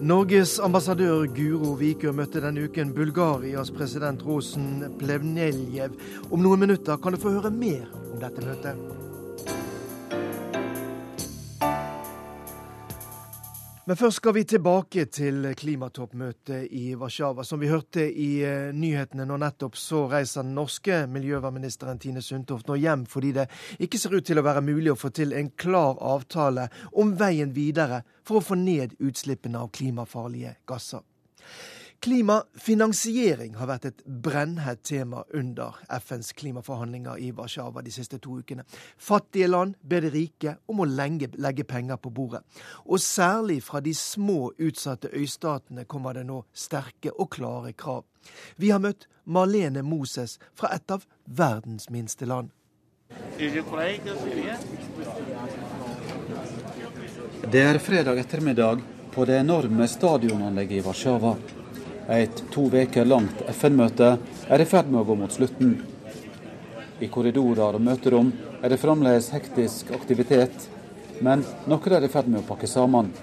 [0.03, 5.95] Norges ambassadør Guro Vikør møtte denne uken Bulgarias president Rosen Plevneljev.
[6.27, 9.02] Om noen minutter kan du få høre mer om dette møtet.
[13.85, 17.43] Men først skal vi tilbake til klimatoppmøtet i Warszawa.
[17.43, 22.71] Som vi hørte i eh, nyhetene nå nettopp, så reiser den norske miljøvernministeren Tine Sundtoft
[22.71, 23.49] nå hjem fordi det
[23.83, 27.51] ikke ser ut til å være mulig å få til en klar avtale om veien
[27.51, 31.03] videre for å få ned utslippene av klimafarlige gasser.
[32.03, 38.65] Klimafinansiering har vært et brennhett tema under FNs klimaforhandlinger i Warszawa de siste to ukene.
[38.99, 42.41] Fattige land ber de rike om å lenge, legge penger på bordet.
[42.91, 48.03] Og særlig fra de små, utsatte øystatene kommer det nå sterke og klare krav.
[48.59, 52.51] Vi har møtt Marlene Moses fra et av verdens minste land.
[57.47, 61.37] Det er fredag ettermiddag på det enorme stadionanlegget i Warszawa.
[62.11, 64.17] Et to uker langt FN-møte
[64.51, 65.77] er i ferd med å gå mot slutten.
[66.99, 70.67] I korridorer og møterom er det fremdeles hektisk aktivitet,
[71.23, 73.13] men noe er i ferd med å pakke sammen.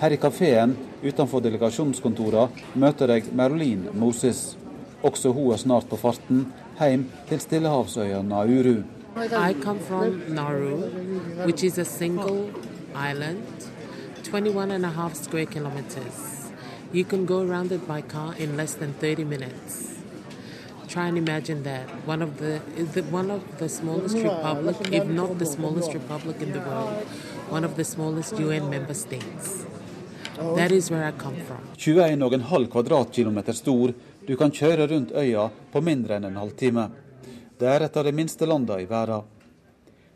[0.00, 0.72] Her i kafeen
[1.04, 4.56] utenfor delegasjonskontorene møter jeg Merlin Moses.
[5.04, 6.46] Også hun er snart på farten
[6.80, 8.82] hjem til stillehavsøya Nauru.
[9.14, 10.88] I come from Nauru,
[11.44, 12.50] which is a single
[12.96, 13.44] island
[14.24, 16.43] 21 and a.
[16.94, 19.98] You can go around it by car in less than 30 minutes.
[20.86, 21.88] Try and imagine that.
[22.06, 26.40] One of the is it one of the smallest republic, if not the smallest republic
[26.40, 27.02] in the world,
[27.50, 29.66] one of the smallest UN member states.
[30.38, 31.66] That is where I come from.
[31.76, 33.92] 21,5 kvadratkilometer stor.
[34.26, 36.88] Du kan kjøre rundt øya på mindre enn en halvtime.
[37.58, 39.26] Det er et av de minste landene i verden.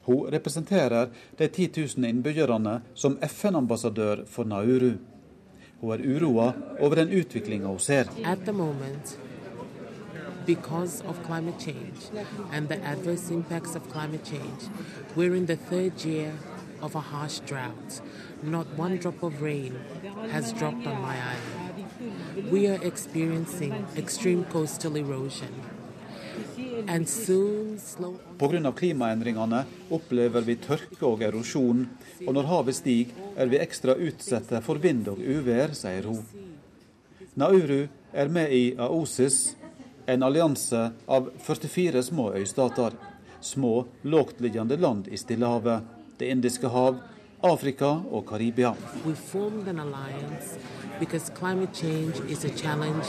[0.07, 4.93] Hun representerer de 10 000 innbyggerne som FN-ambassadør for Nauru.
[5.81, 8.05] Hun er uroa over den utviklinga hun ser.
[8.25, 9.19] At the moment,
[10.47, 12.11] because of climate change
[12.53, 14.63] and the adverse impacts of climate change,
[15.17, 16.33] we're in the third year
[16.83, 18.03] of a harsh drought.
[18.43, 19.75] Not one drop of rain
[20.33, 22.51] has dropped on my island.
[22.51, 25.53] We are experiencing extreme coastal erosion.
[28.39, 28.73] Pga.
[28.73, 31.87] klimaendringene opplever vi tørke og erosjon,
[32.27, 36.23] og når havet stiger, er vi ekstra utsatte for vind og uvær, sier hun.
[37.39, 39.57] Nauru er med i AOSIS,
[40.09, 42.97] en allianse av 44 små øystater.
[43.41, 45.83] Små, lågtliggende land i Stillehavet,
[46.19, 46.97] Det indiske hav,
[47.43, 48.75] Afrika og Karibia.
[49.07, 50.59] we formed an alliance
[50.99, 53.07] because climate change is a challenge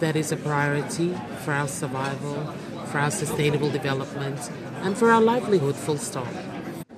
[0.00, 2.36] that is a priority for our survival,
[2.86, 4.50] for our sustainable development,
[4.82, 6.28] and for our livelihood, full stop.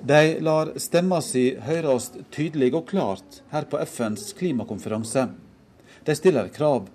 [0.03, 5.27] De lar stemma si høres tydelig og klart her på FNs klimakonferanse.
[6.05, 6.87] De stiller krav.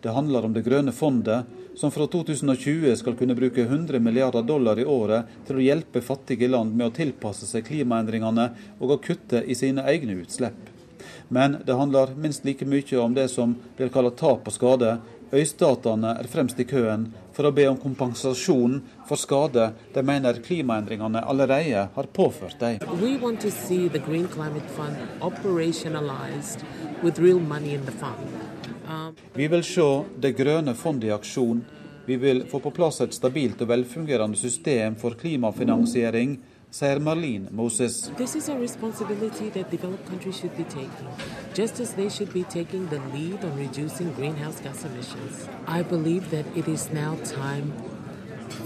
[0.00, 4.78] Det handler om det grønne fondet, som fra 2020 skal kunne bruke 100 milliarder dollar
[4.78, 9.40] i året til å hjelpe fattige land med å tilpasse seg klimaendringene og å kutte
[9.40, 10.70] i sine egne utslipp.
[11.28, 14.98] Men det handler minst like mye om det som blir kalt tap og skade.
[15.34, 18.76] Øystatene er fremst i køen for å be om kompensasjon
[19.08, 22.78] for skade de mener klimaendringene allerede har påført dem.
[23.00, 26.62] We want to see the Green Climate Fund operationalized
[27.02, 28.30] with real money in the fund.
[28.86, 31.64] Um, Vi vil se Det grønne fondet i aksjon.
[32.06, 36.38] Vi vil få på plass et stabilt og velfungerende system for klimafinansiering,
[36.74, 38.10] sier Marlene Moses.
[38.18, 41.08] This is a responsibility that developed countries should be taking,
[41.54, 45.46] just as they should be taking the lead on reducing greenhouse gas emissions.
[45.68, 47.72] I believe that it is now time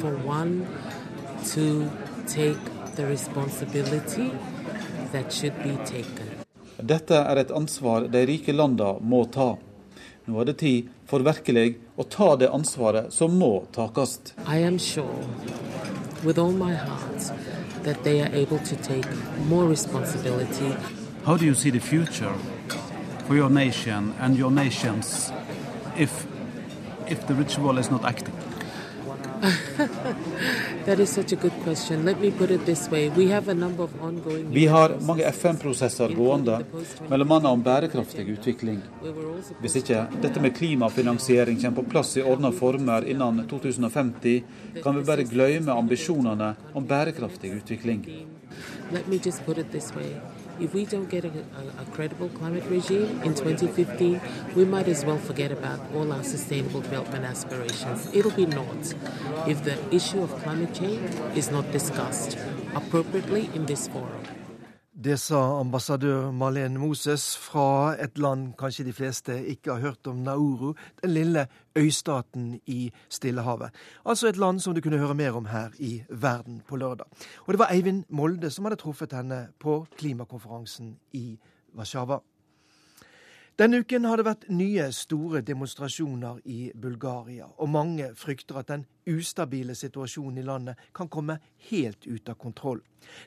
[0.01, 0.67] for one
[1.53, 1.91] to
[2.27, 2.63] take
[2.97, 4.33] the responsibility
[5.13, 6.27] that should be taken.
[6.81, 9.51] Dette er et ansvar de rike landene må ta.
[10.25, 14.33] Nå er det tid for virkelig å ta det ansvaret som må takes.
[14.47, 15.29] I am sure,
[16.25, 17.33] with all my heart,
[17.89, 19.07] that they are able to take
[19.47, 20.77] more responsibility.
[21.25, 22.35] How do you see the future
[23.27, 25.33] for your nation and your nations
[25.97, 26.27] if
[27.07, 28.48] if the ritual is not acting?
[34.51, 36.65] Vi har mange FN-prosesser gående,
[37.09, 37.49] bl.a.
[37.51, 38.81] om bærekraftig utvikling.
[39.61, 44.43] Hvis ikke dette med klimafinansiering kommer på plass i ordna former innen 2050,
[44.83, 48.07] kan vi bare glemme ambisjonene om bærekraftig utvikling.
[48.93, 50.17] Let me just put it this way.
[50.61, 54.21] If we don't get a, a, a credible climate regime in 2015,
[54.57, 58.13] we might as well forget about all our sustainable development aspirations.
[58.13, 58.95] It'll be naught
[59.47, 62.37] if the issue of climate change is not discussed
[62.75, 64.38] appropriately in this forum.
[64.99, 70.25] Det sa ambassadør Marlene Moses fra et land kanskje de fleste ikke har hørt om,
[70.27, 71.45] Nauru, den lille
[71.79, 73.71] øystaten i Stillehavet.
[74.05, 77.07] Altså et land som du kunne høre mer om her i Verden på lørdag.
[77.47, 81.39] Og det var Eivind Molde som hadde truffet henne på klimakonferansen i
[81.79, 82.19] Warszawa.
[83.59, 88.85] Denne uken har det vært nye store demonstrasjoner i Bulgaria, og mange frykter at den
[89.11, 92.85] ustabile situasjonen i landet kan komme helt ut av kontroll.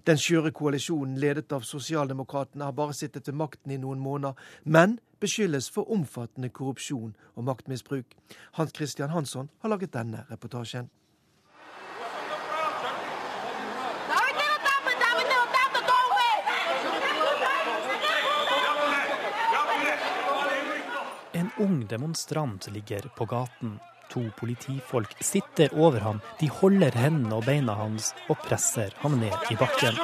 [0.08, 5.02] Den skjøre koalisjonen ledet av Sosialdemokratene har bare sittet ved makten i noen måneder, men
[5.20, 8.16] beskyldes for omfattende korrupsjon og maktmisbruk.
[8.56, 10.88] Hans Christian Hansson har laget denne reportasjen.
[21.34, 23.80] En ung demonstrant ligger på gaten.
[24.12, 29.52] To politifolk sitter over ham, de holder hendene og beina hans og presser ham ned
[29.52, 29.96] i bakken.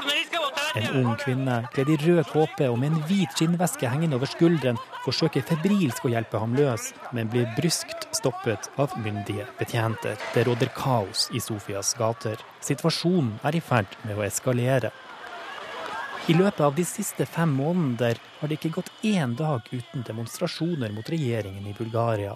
[0.77, 4.79] En ung kvinne kledd i rød kåpe og med en hvit skinnveske hengende over skulderen
[5.05, 10.19] forsøker febrilsk å hjelpe ham løs, men blir bryskt stoppet av myndige betjenter.
[10.35, 12.37] Det råder kaos i Sofias gater.
[12.61, 14.93] Situasjonen er i ferd med å eskalere.
[16.27, 20.91] I løpet av de siste fem måneder har det ikke gått én dag uten demonstrasjoner
[20.91, 22.33] mot regjeringen i Bulgaria.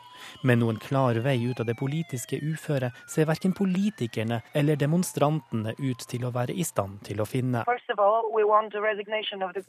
[0.47, 6.07] Men noen klar vei ut av det politiske uføret ser verken politikerne eller demonstrantene ut
[6.07, 7.65] til å være i stand til å finne.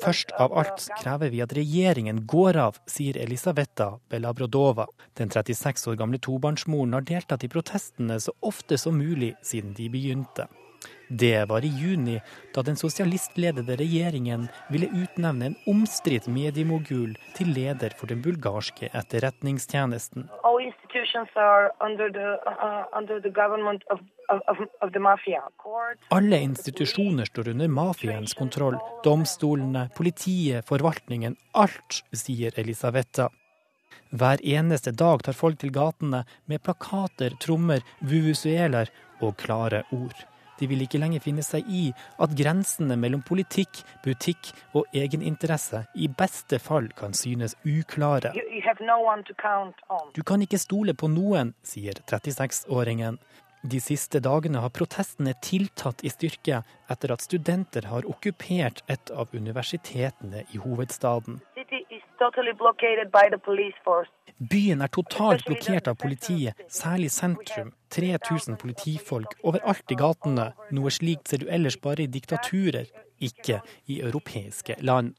[0.06, 4.86] Først av alt krever vi at regjeringen går av, sier Elisaveta Belabrodova.
[5.18, 9.90] Den 36 år gamle tobarnsmoren har deltatt i protestene så ofte som mulig siden de
[9.90, 10.46] begynte.
[11.18, 12.20] Det var i juni,
[12.54, 20.24] da den sosialistledede regjeringen ville utnevne en omstridt mediemogul til leder for den bulgarske etterretningstjenesten.
[20.40, 20.62] Uh,
[26.16, 28.80] alle institusjoner står under mafiaens kontroll.
[29.04, 31.36] Domstolene, politiet, forvaltningen.
[31.52, 33.28] Alt, sier Elisaveta.
[34.16, 38.88] Hver eneste dag tar folk til gatene med plakater, trommer, vuvuzuelaer
[39.20, 40.31] og klare ord.
[40.62, 41.88] De vil ikke lenger finne seg i
[42.22, 48.30] at grensene mellom politikk, butikk og egeninteresse i beste fall kan synes uklare.
[50.14, 53.18] Du kan ikke stole på noen, sier 36-åringen.
[53.62, 59.34] De siste dagene har protestene tiltatt i styrke etter at studenter har okkupert et av
[59.34, 61.38] universitetene i hovedstaden.
[64.50, 67.72] Byen er totalt blokkert av politiet, særlig sentrum.
[67.92, 70.46] 3000 politifolk overalt i gatene.
[70.74, 72.86] Noe slikt ser du ellers bare i diktaturer,
[73.20, 75.14] ikke i europeiske land.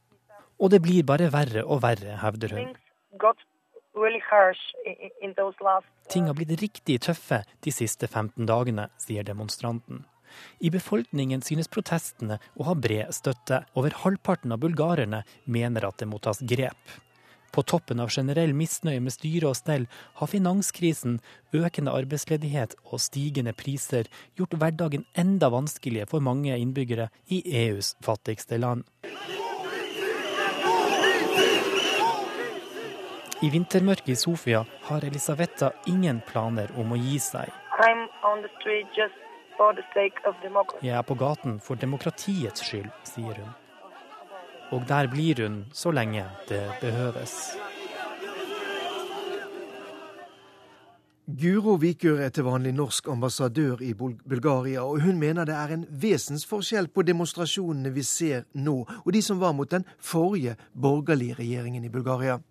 [0.59, 2.73] Og det blir bare verre og verre, hevder hun.
[6.09, 10.05] Ting har blitt riktig tøffe de siste 15 dagene, sier demonstranten.
[10.59, 13.63] I befolkningen synes protestene å ha bred støtte.
[13.77, 16.99] Over halvparten av bulgarerne mener at det må tas grep.
[17.53, 19.83] På toppen av generell misnøye med styre og stell
[20.17, 21.19] har finanskrisen,
[21.53, 28.57] økende arbeidsledighet og stigende priser gjort hverdagen enda vanskeligere for mange innbyggere i EUs fattigste
[28.57, 28.87] land.
[33.43, 37.51] I vintermørket i Sofia har Elisaveta ingen planer om å gi seg.
[40.81, 43.53] Jeg er på gaten for demokratiets skyld, sier hun.
[44.73, 47.53] Og der blir hun så lenge det behøves.
[51.23, 55.85] Guro Vikør er til vanlig norsk ambassadør i Bulgaria, og hun mener det er en
[56.01, 61.85] vesensforskjell på demonstrasjonene vi ser nå, og de som var mot den forrige borgerlige regjeringen
[61.87, 62.41] i Bulgaria.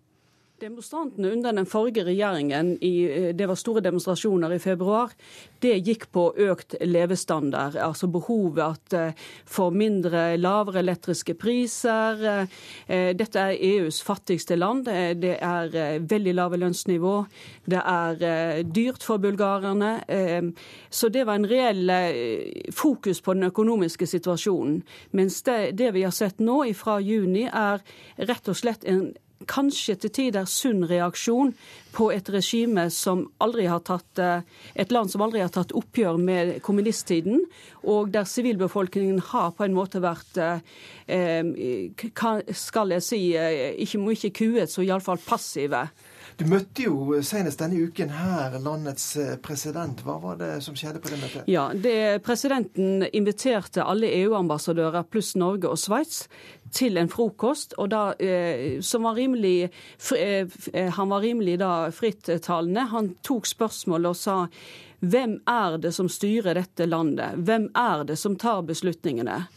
[0.63, 5.11] Demonstrantene under den forrige regjeringen, i, eh, det var store demonstrasjoner i februar,
[5.59, 7.75] det gikk på økt levestandard.
[7.75, 9.11] Altså behovet eh,
[9.43, 12.47] for mindre, lavere elektriske priser.
[12.87, 14.85] Eh, dette er EUs fattigste land.
[15.19, 17.15] Det er veldig lave lønnsnivå.
[17.67, 19.91] Det er dyrt for bulgarerne.
[20.89, 21.91] Så det var en reell
[22.71, 24.81] fokus på den økonomiske situasjonen.
[25.11, 27.83] Mens det, det vi har sett nå fra juni, er
[28.17, 29.11] rett og slett en
[29.49, 31.53] kanskje til tider sunn reaksjon
[31.93, 34.41] på et regime som aldri har tatt eh,
[34.79, 37.43] et land som aldri har tatt oppgjør med kommunisttiden,
[37.83, 40.63] og der sivilbefolkningen har på en måte vært eh,
[41.05, 43.21] eh, skal jeg si,
[43.85, 45.85] ikke, må ikke kuet, så iallfall passive.
[46.39, 49.11] Du møtte jo senest denne uken her landets
[49.45, 49.99] president.
[50.01, 51.51] Hva var det som skjedde på det møtet?
[51.51, 56.23] Ja, det, Presidenten inviterte alle EU-ambassadører pluss Norge og Sveits
[56.73, 59.69] til en frokost, og da, eh, som var rimelig,
[60.17, 62.87] eh, eh, han var rimelig da frittalende.
[62.89, 64.37] Han tok spørsmålet og sa
[65.03, 67.35] hvem er det som styrer dette landet?
[67.35, 69.47] Hvem er det som tar beslutningene?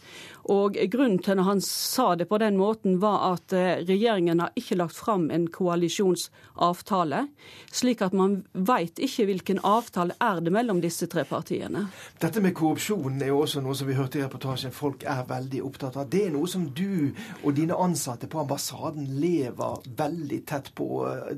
[0.47, 4.53] Og Grunnen til at han sa det på den måten, var at eh, regjeringen har
[4.55, 7.25] ikke lagt fram en koalisjonsavtale.
[7.71, 11.87] Slik at man veit ikke hvilken avtale er det mellom disse tre partiene.
[12.21, 15.63] Dette med korrupsjon er jo også noe som vi hørte i reportasjen folk er veldig
[15.67, 16.07] opptatt av.
[16.11, 17.11] Det er noe som du
[17.43, 20.87] og dine ansatte på ambassaden lever veldig tett på.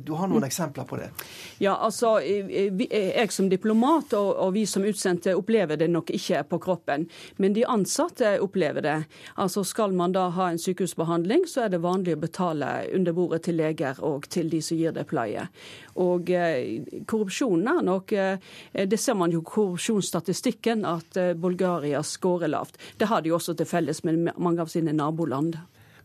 [0.05, 1.09] Du har noen eksempler på det?
[1.63, 7.09] Ja, altså jeg som diplomat og vi som utsendte opplever det nok ikke på kroppen.
[7.37, 8.98] Men de ansatte opplever det.
[9.35, 13.43] Altså Skal man da ha en sykehusbehandling, så er det vanlig å betale under bordet
[13.47, 15.47] til leger og til de som gir det pleie.
[15.99, 18.37] Og eh, korrupsjonen er nok eh,
[18.85, 22.79] Det ser man jo korrupsjonsstatistikken, at eh, Bulgaria scorer lavt.
[22.97, 25.57] Det har de også til felles med mange av sine naboland.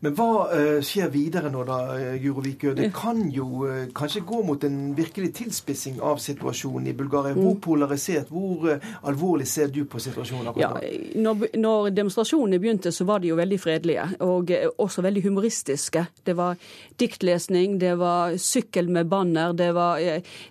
[0.05, 2.75] Men hva uh, skjer videre nå, da, eh, Guro Vikø?
[2.77, 7.33] Det kan jo uh, kanskje gå mot en virkelig tilspissing av situasjonen i Bulgaria.
[7.33, 7.61] Hvor mm.
[7.63, 10.91] polarisert, hvor uh, alvorlig ser du på situasjonen akkurat ja,
[11.25, 14.51] når, når, demonstrasjonene begynte, så var de jo veldig fredelige, og
[14.83, 16.05] også veldig humoristiske.
[16.25, 16.59] Det var
[17.01, 20.01] diktlesning, det var sykkel med banner, det var,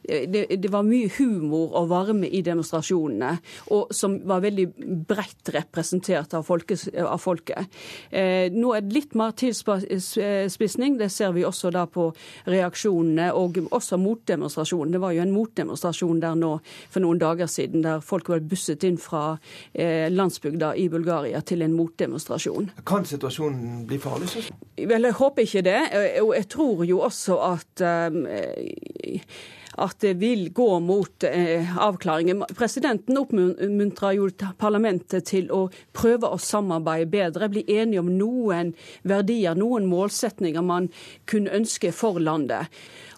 [0.02, 3.36] det, det var mye humor og varme i demonstrasjonene,
[3.76, 4.66] og som var veldig
[5.06, 6.88] bredt representert av, folket.
[7.04, 7.70] Av folket.
[8.54, 10.98] nå er det litt mer tilspissing.
[10.98, 12.08] Det ser vi også da på
[12.50, 14.94] reaksjonene, og også motdemonstrasjonen.
[14.94, 16.52] Det var jo en motdemonstrasjon der nå
[16.88, 19.36] for noen dager siden, der folk var busset inn fra
[19.72, 22.70] eh, landsbygda i Bulgaria til en motdemonstrasjon.
[22.86, 24.30] Kan situasjonen bli farlig?
[24.32, 24.44] Så?
[24.76, 25.80] Vel, jeg håper ikke det.
[26.22, 28.24] Og jeg tror jo også at um,
[29.80, 32.44] at det vil gå mot eh, avklaringer.
[32.56, 34.28] Presidenten oppmuntrer jo
[34.60, 35.66] parlamentet til å
[35.96, 40.90] prøve å samarbeide bedre, bli enige om noen verdier, noen målsetninger man
[41.30, 42.70] kunne ønske for landet.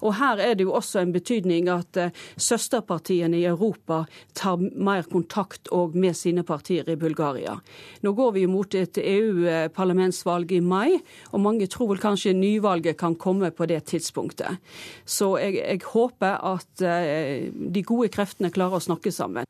[0.03, 5.07] Og Her er det jo også en betydning at eh, søsterpartiene i Europa tar mer
[5.11, 7.57] kontakt med sine partier i Bulgaria.
[8.03, 10.99] Nå går vi mot et EU-parlamentsvalg i mai,
[11.33, 14.61] og mange tror vel kanskje nyvalget kan komme på det tidspunktet.
[15.05, 19.47] Så jeg, jeg håper at eh, de gode kreftene klarer å snakke sammen.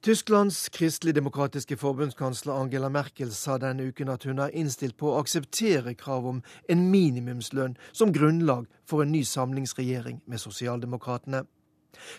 [0.00, 5.92] Tysklands kristelig-demokratiske forbundskansler Angela Merkel sa denne uken at hun er innstilt på å akseptere
[5.92, 6.38] krav om
[6.72, 11.42] en minimumslønn som grunnlag for en ny samlingsregjering med sosialdemokratene.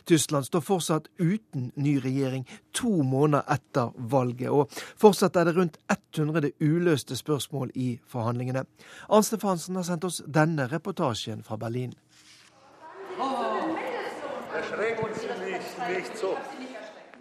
[0.05, 2.45] Tyskland står fortsatt uten ny regjering
[2.77, 4.69] to måneder etter valget, og
[5.01, 8.61] fortsatt er det rundt 100 uløste spørsmål i forhandlingene.
[9.09, 11.97] Arnt Stefansen har sendt oss denne reportasjen fra Berlin.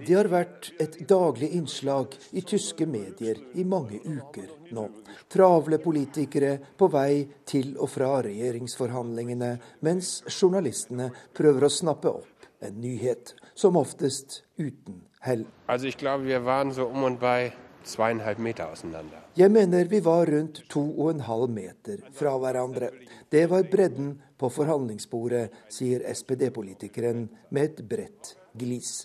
[0.01, 4.86] Det har vært et daglig innslag i tyske medier i mange uker nå.
[5.30, 9.53] Travle politikere på vei til og fra regjeringsforhandlingene,
[9.84, 15.46] mens journalistene prøver å snappe opp en nyhet, som oftest uten hell.
[15.66, 17.51] Altså, jeg tror vi var så om og bei
[17.86, 22.90] jeg mener vi var rundt to og en halv meter fra hverandre.
[23.32, 29.05] Det var bredden på forhandlingsbordet, sier SPD-politikeren med et bredt glis.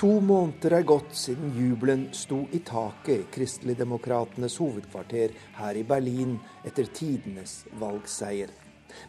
[0.00, 6.38] To måneder er gått siden jubelen sto i taket i Kristeligdemokratenes hovedkvarter her i Berlin
[6.64, 8.48] etter tidenes valgseier.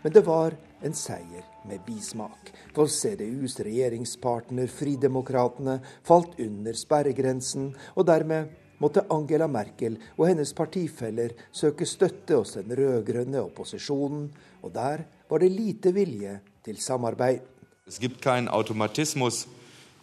[0.04, 2.52] Men det var en seier med bismak.
[2.76, 8.52] For CDUs regjeringspartner Fridemokratene falt under sperregrensen, og dermed
[8.84, 14.28] måtte Angela Merkel og hennes partifeller søke støtte hos den rød-grønne opposisjonen,
[14.60, 17.42] og der var det lite vilje til samarbeid.
[17.88, 19.48] Es gibt keinen Automatismus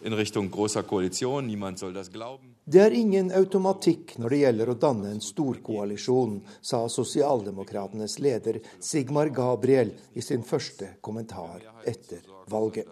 [0.02, 2.54] in Richtung großer Koalition, niemand soll das glauben.
[2.64, 9.30] Det er ingen automatikk når det gjelder å danne en storkoalisjon, sa sosialdemokratenes leder Sigmar
[9.32, 12.86] Gabriel i sin første kommentar etter valget.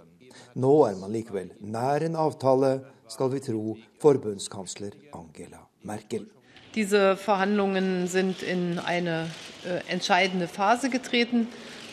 [0.56, 6.26] Nå er man likevel nær en avtale, skal vi tro forbundskansler Angela Merkel.
[6.74, 9.30] Diese Verhandlungen sind in eine
[9.64, 11.48] äh, entscheidende Phase getreten.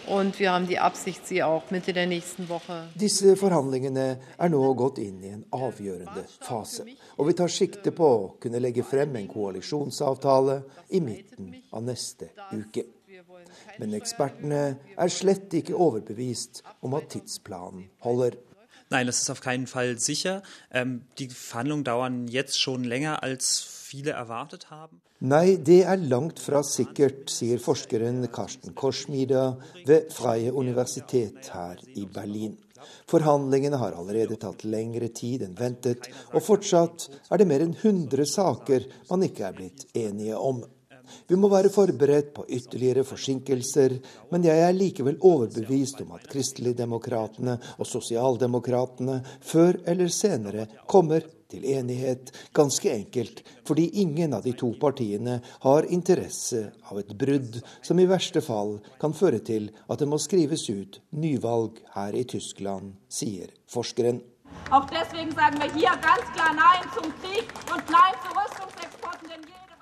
[0.07, 4.61] Und wir haben die Absicht, sie auch Mitte der nächsten Woche Disse forhandlingene er nå
[4.75, 6.85] gått inn i en avgjørende fase.
[7.17, 10.57] Og vi tar sikte på å kunne legge frem en koalisjonsavtale
[10.91, 12.85] i midten av neste uke.
[13.79, 14.63] Men ekspertene
[14.97, 18.37] er slett ikke overbevist om at tidsplanen holder.
[18.89, 20.43] Nein, das ist auf keinen Fall sicher.
[20.69, 23.72] Ähm, die Verhandlungen dauern jetzt schon länger als?
[25.23, 29.53] Nei, det er langt fra sikkert, sier forskeren Karsten Korsmida
[29.87, 32.57] ved Freie Universitet her i Berlin.
[33.07, 38.27] Forhandlingene har allerede tatt lengre tid enn ventet, og fortsatt er det mer enn 100
[38.27, 40.63] saker man ikke er blitt enige om.
[41.27, 43.95] Vi må være forberedt på ytterligere forsinkelser,
[44.31, 51.65] men jeg er likevel overbevist om at kristeligdemokratene og sosialdemokratene før eller senere kommer til
[51.69, 58.01] enighet, ganske enkelt fordi ingen av de to partiene har interesse av et brudd som
[58.01, 62.95] i verste fall kan føre til at det må skrives ut nyvalg her i Tyskland,
[63.07, 64.21] sier forskeren.
[64.69, 68.92] Auch deswegen sagen wir hier ganz klar Nein zum Krieg und Nein zur Rüstungsexporten,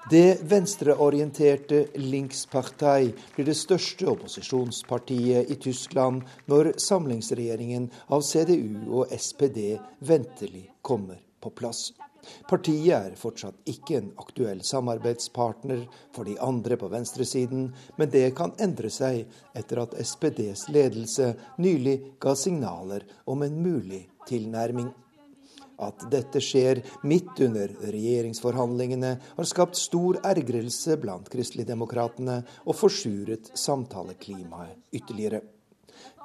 [0.10, 9.78] det venstreorienterte Linkspartei blir det største opposisjonspartiet i Tyskland når samlingsregjeringen av CDU og SPD
[10.00, 11.92] ventelig kommer på plass.
[12.50, 15.86] Partiet er fortsatt ikke en aktuell samarbeidspartner
[16.16, 19.24] for de andre på venstresiden, men det kan endre seg
[19.58, 21.32] etter at SPDs ledelse
[21.62, 24.92] nylig ga signaler om en mulig tilnærming.
[25.82, 34.78] At dette skjer midt under regjeringsforhandlingene, har skapt stor ergrelse blant kristeligdemokratene og forsuret samtaleklimaet
[34.94, 35.42] ytterligere.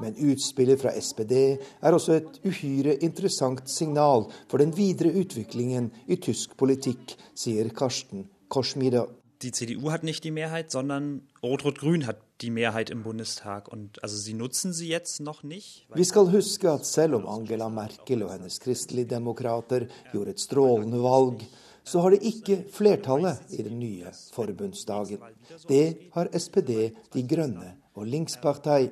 [0.00, 6.20] Men utspillet fra SPD er også et uhyre interessant signal for den videre utviklingen i
[6.20, 9.06] tysk politikk, sier Karsten Korsmida
[9.42, 13.68] die CDU hat nicht die Mehrheit, sondern Rot-Rot-Grün hat die Mehrheit im Bundestag.
[13.68, 15.86] Und also sie nutzen sie jetzt noch nicht.
[15.94, 21.02] Vi skal huske at selv om Angela Merkel og hennes kristelige demokrater gjorde et strålende
[21.02, 21.46] valg,
[21.86, 25.22] så har de ikke flertallet i den nye forbundsdagen.
[25.68, 28.90] Det har SPD, De Grønne og Linkspartei.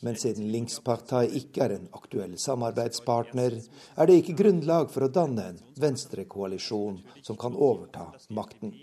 [0.00, 3.56] Men siden Linkspartei ikke er en aktuell samarbeidspartner,
[3.98, 8.74] er det ikke grunnlag for å danne en venstrekoalisjon som kan overta makten.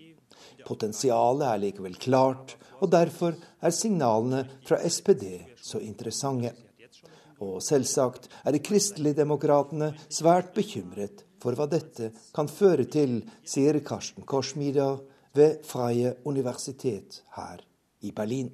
[0.65, 5.25] Potensialet er likevel klart, og derfor er signalene fra SPD
[5.61, 6.53] så interessante.
[7.43, 14.25] Og selvsagt er de kristeligdemokratene svært bekymret for hva dette kan føre til, sier Karsten
[14.25, 14.95] Korsmida
[15.35, 17.61] ved Freie Universitet her
[18.01, 18.49] i Berlin.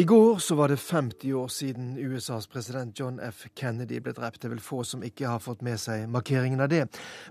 [0.00, 3.46] I går så var det 50 år siden USAs president John F.
[3.56, 4.38] Kennedy ble drept.
[4.40, 6.86] Det er vel få som ikke har fått med seg markeringen av det.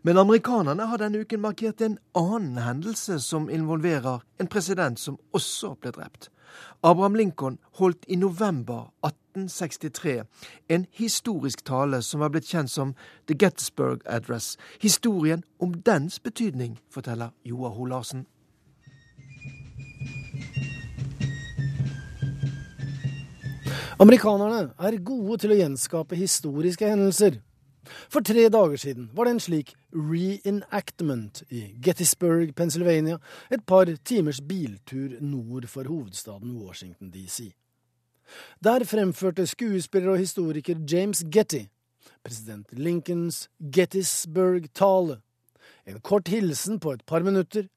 [0.05, 5.80] Men amerikanerne har denne uken markert en annen hendelse som involverer en president som også
[5.82, 6.30] ble drept.
[6.86, 10.20] Abraham Lincoln holdt i november 1863
[10.70, 12.93] en historisk tale som var blitt kjent som
[13.26, 14.59] The Gettysburg Address.
[14.78, 18.28] Historien om dens betydning, forteller Joar Ho Larsen.
[24.00, 27.41] Amerikanerne er gode til å gjenskape historiske hendelser.
[28.08, 33.18] For tre dager siden var det en slik reenactment i Gettysburg, Pennsylvania,
[33.52, 37.50] et par timers biltur nord for hovedstaden Washington DC.
[38.64, 41.66] Der fremførte skuespiller og historiker James Getty
[42.24, 45.20] president Lincolns Gettysburg-tale,
[45.86, 47.68] en kort hilsen på et par minutter,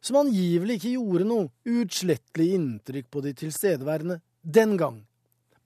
[0.00, 5.04] som angivelig ikke gjorde noe utslettelig inntrykk på de tilstedeværende den gang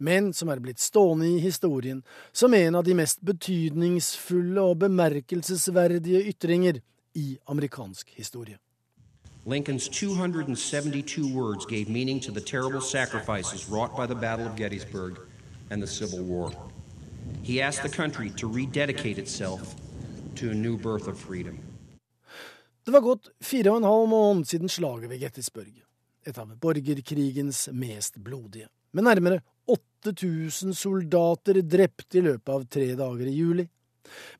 [0.03, 6.25] men som er blitt stående i historien som en av de mest betydningsfulle og bemerkelsesverdige
[6.35, 6.83] ytringer
[7.15, 8.59] i amerikansk historie.
[9.45, 15.19] Lincoln's 272 words gave meaning to the terrible sacrifices wrought by the Battle of Gettysburg
[15.71, 16.53] and the Civil War.
[17.43, 19.75] He asked the country to rededicate itself
[20.37, 21.59] to a new birth of freedom.
[22.85, 25.83] Det var gått fire og en halv måned siden slaget ved Gettysburg,
[26.27, 29.41] et av borgerkrigens mest blodige, men nærmere
[30.07, 33.67] 8000 soldater drept i løpet av tre dager i juli.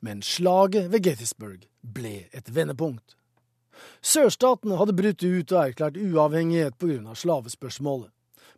[0.01, 3.17] Men slaget ved Gettysburg ble et vendepunkt.
[4.03, 8.11] Sørstatene hadde brutt ut og erklært uavhengighet på grunn av slavespørsmålet.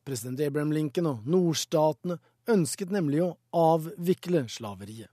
[0.04, 2.18] President Abraham Lincoln og nordstatene
[2.50, 5.08] ønsket nemlig å avvikle slaveriet.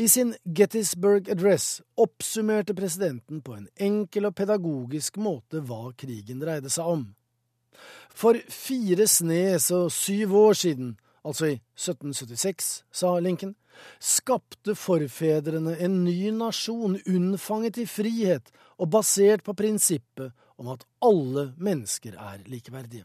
[0.00, 6.72] I sin Gettysburg Address oppsummerte presidenten på en enkel og pedagogisk måte hva krigen dreide
[6.72, 7.04] seg om.
[8.14, 13.54] For fire snes og syv år siden, altså i 1776, sa Lincoln,
[14.00, 21.52] skapte forfedrene en ny nasjon unnfanget i frihet og basert på prinsippet om at alle
[21.58, 23.04] mennesker er likeverdige.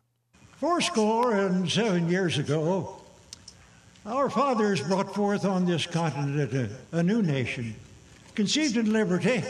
[0.58, 2.88] Fourscore and seven years ago,
[4.06, 7.76] our fathers brought forth on this continent a, a new nation,
[8.36, 9.44] conceived in liberty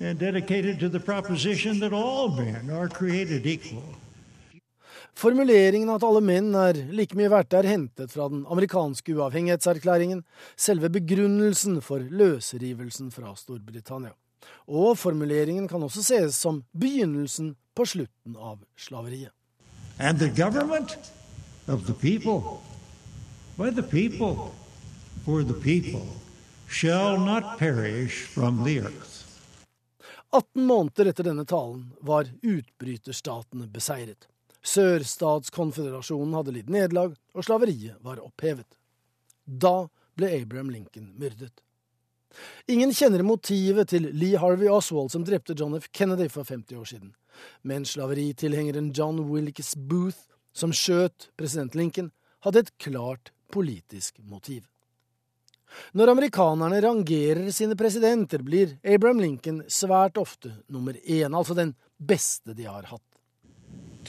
[0.00, 3.84] and dedicated to the proposition that all men are created equal.
[5.18, 10.22] Formuleringen at alle menn er like mye verdt, er hentet fra den amerikanske uavhengighetserklæringen,
[10.56, 14.14] selve begrunnelsen for løsrivelsen fra Storbritannia.
[14.66, 19.34] Og formuleringen kan også ses som begynnelsen på slutten av slaveriet.
[19.98, 20.96] And the government
[21.68, 22.60] of the people,
[23.58, 24.54] by the people,
[25.26, 26.06] for the people,
[26.68, 29.26] shall not perish from the earth.
[30.32, 34.29] 18 måneder etter denne talen var utbryterstatene beseiret.
[34.66, 38.68] Sørstatskonfederasjonen hadde lidd nederlag, og slaveriet var opphevet.
[39.44, 39.88] Da
[40.18, 41.62] ble Abraham Lincoln myrdet.
[42.70, 45.88] Ingen kjenner motivet til Lee Harvey Oswald, som drepte John F.
[45.90, 47.14] Kennedy for 50 år siden,
[47.66, 52.12] men slaveritilhengeren John Wilkes Booth, som skjøt president Lincoln,
[52.44, 54.68] hadde et klart politisk motiv.
[55.94, 62.54] Når amerikanerne rangerer sine presidenter, blir Abraham Lincoln svært ofte nummer én, altså den beste
[62.58, 63.09] de har hatt.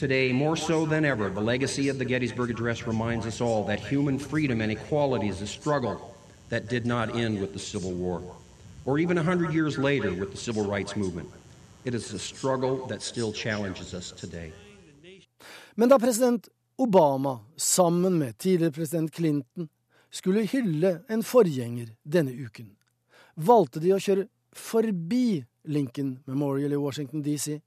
[0.02, 3.78] Today, more so than ever, the legacy of the Gettysburg Address reminds us all that
[3.78, 6.16] human freedom and equality is a struggle
[6.48, 8.20] that did not end with the Civil War,
[8.84, 11.30] or even a hundred years later with the Civil Rights Movement.
[11.84, 14.52] It is a struggle that still challenges us today.
[15.76, 19.68] Men da president Obama, sammen med tidligere president Clinton,
[20.10, 22.74] skulle hylle en forgjenger denne uken,
[23.36, 27.62] valgte de å kjøre forbi Lincoln Memorial i Washington DC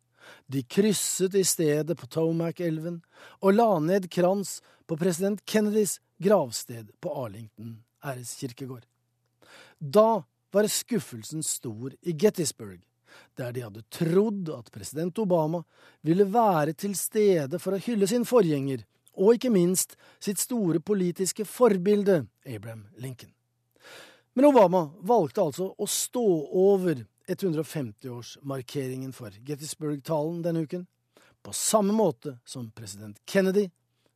[0.47, 3.01] de krysset i stedet Potomac-elven
[3.41, 8.85] og la ned krans på president Kennedys gravsted på Arlington æreskirkegård.
[9.79, 10.23] Da
[10.53, 12.79] var skuffelsen stor i Gettysburg,
[13.35, 15.63] der de hadde trodd at president Obama
[16.05, 21.45] ville være til stede for å hylle sin forgjenger og ikke minst sitt store politiske
[21.47, 23.31] forbilde, Abraham Lincoln.
[24.35, 30.85] Men Obama valgte altså å stå over 150-årsmarkeringen for Gettysburg-talen denne uken,
[31.41, 33.69] på samme måte som president Kennedy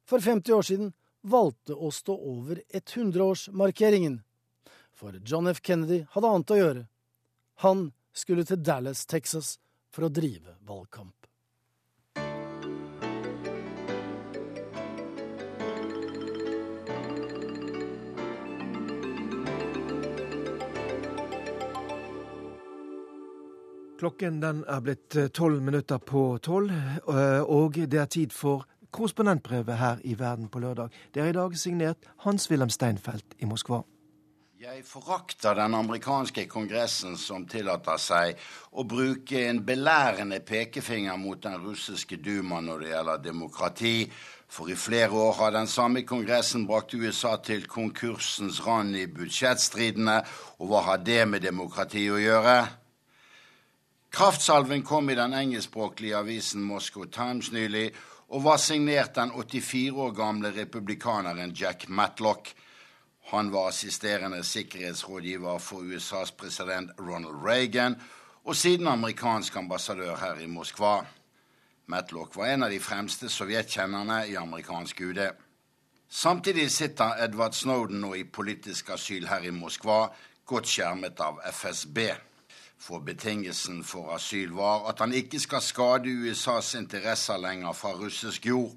[0.10, 4.22] for 50 år siden valgte å stå over 100-årsmarkeringen.
[4.96, 5.62] For John F.
[5.62, 6.88] Kennedy hadde annet å gjøre.
[7.64, 9.58] Han skulle til Dallas, Texas,
[9.92, 11.19] for å drive valgkamp.
[24.00, 28.64] Klokken den er blitt eh, tolv minutter på tolv, eh, og det er tid for
[28.96, 30.94] korrespondentbrevet her i Verden på lørdag.
[31.12, 33.82] Det er i dag signert Hans-Wilhelm Steinfeld i Moskva.
[34.60, 38.40] Jeg forakter den amerikanske kongressen som tillater seg
[38.72, 43.96] å bruke en belærende pekefinger mot den russiske duma når det gjelder demokrati,
[44.48, 50.22] for i flere år har den samme kongressen brakt USA til konkursens rand i budsjettstridene,
[50.60, 52.62] og hva har det med demokrati å gjøre?
[54.10, 57.92] Kraftsalven kom i den engelskspråklige avisen Moscow Times nylig
[58.34, 62.50] og var signert den 84 år gamle republikaneren Jack Matlock.
[63.30, 67.96] Han var assisterende sikkerhetsrådgiver for USAs president Ronald Reagan
[68.44, 71.04] og siden amerikansk ambassadør her i Moskva.
[71.86, 75.22] Matlock var en av de fremste sovjetkjennerne i amerikansk UD.
[76.10, 80.08] Samtidig sitter Edward Snowden nå i politisk asyl her i Moskva,
[80.46, 82.00] godt skjermet av FSB
[82.80, 88.46] for betingelsen for asyl var at han ikke skal skade USAs interesser lenger fra russisk
[88.46, 88.76] jord.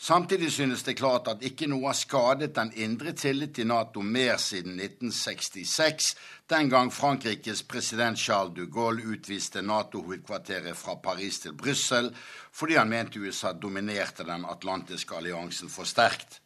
[0.00, 4.38] Samtidig synes det klart at ikke noe har skadet den indre tillit til Nato mer
[4.40, 6.14] siden 1966,
[6.48, 12.14] den gang Frankrikes president Charles de Gaulle utviste Nato-hovedkvarteret fra Paris til Brussel
[12.50, 16.40] fordi han mente USA dominerte den atlantiske alliansen for sterkt.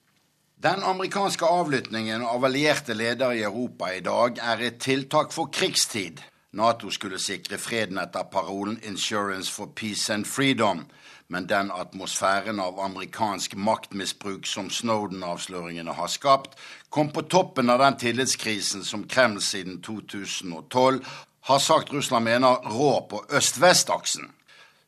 [0.58, 6.18] Den amerikanske avlytningen av allierte ledere i Europa i dag er et tiltak for krigstid.
[6.54, 10.84] Nato skulle sikre freden etter parolen 'Insurance for Peace and Freedom',
[11.28, 16.58] men den atmosfæren av amerikansk maktmisbruk som Snowden-avsløringene har skapt,
[16.90, 21.04] kom på toppen av den tillitskrisen som Kreml siden 2012
[21.40, 24.30] har sagt Russland mener rår på øst-vest-aksen.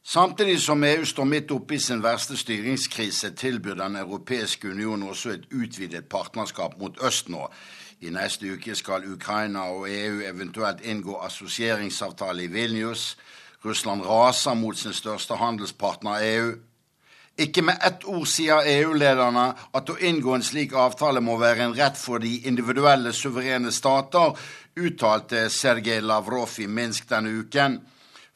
[0.05, 5.31] Samtidig som EU står midt oppe i sin verste styringskrise, tilbyr Den europeiske union også
[5.31, 7.51] et utvidet partnerskap mot øst nå.
[8.01, 13.17] I neste uke skal Ukraina og EU eventuelt inngå assosieringsavtale i Vilnius.
[13.65, 16.51] Russland raser mot sin største handelspartner EU.
[17.39, 21.75] Ikke med ett ord sier EU-lederne at å inngå en slik avtale må være en
[21.77, 24.33] rett for de individuelle suverene stater,
[24.77, 27.79] uttalte Sergej Lavrov i Minsk denne uken.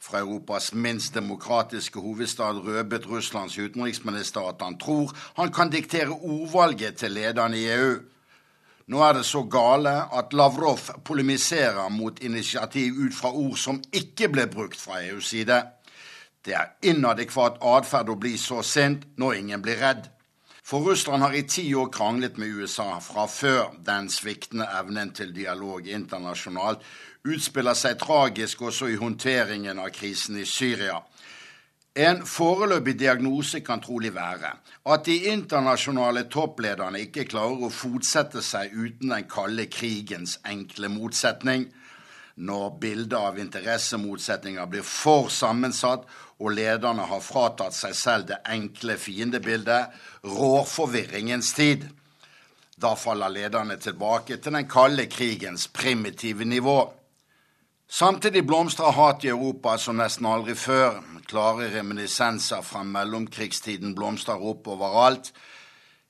[0.01, 6.97] Fra Europas minst demokratiske hovedstad røpet Russlands utenriksminister at han tror han kan diktere ordvalget
[6.97, 7.99] til lederne i EU.
[8.91, 14.27] Nå er det så gale at Lavrov polemiserer mot initiativ ut fra ord som ikke
[14.33, 15.61] ble brukt fra EUs side.
[16.43, 20.09] Det er inadekvat atferd å bli så sint når ingen blir redd.
[20.63, 25.31] For Russland har i ti år kranglet med USA fra før den sviktende evnen til
[25.35, 26.83] dialog internasjonalt
[27.31, 30.99] utspiller seg tragisk også i håndteringen av krisen i Syria.
[31.95, 34.53] En foreløpig diagnose kan trolig være
[34.93, 41.65] at de internasjonale topplederne ikke klarer å fotsette seg uten den kalde krigens enkle motsetning.
[42.39, 46.07] Når bildet av interessemotsetninger blir for sammensatt
[46.39, 49.91] og lederne har fratatt seg selv det enkle fiendebildet,
[50.23, 51.89] rår forvirringens tid.
[52.79, 56.79] Da faller lederne tilbake til den kalde krigens primitive nivå.
[57.91, 61.01] Samtidig blomstrer hat i Europa som nesten aldri før.
[61.27, 65.33] Klare reminiscenser fra mellomkrigstiden blomstrer opp overalt.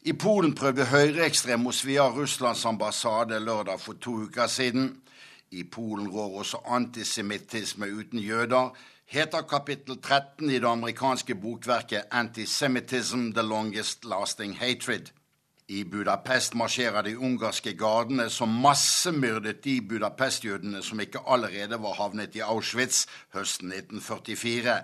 [0.06, 4.92] I Polen prøvde høyreekstreme å svi av Russlands ambassade lørdag for to uker siden.
[5.52, 8.70] I Polen rår også antisemittisme uten jøder,
[9.10, 15.10] heter kapittel 13 i det amerikanske bokverket Antisemitism The Longest Lasting Hatred.
[15.70, 22.36] I Budapest marsjerer de ungarske gardene som massemyrdet de Budapest-jødene som ikke allerede var havnet
[22.36, 23.05] i Auschwitz
[23.36, 24.82] høsten 1944.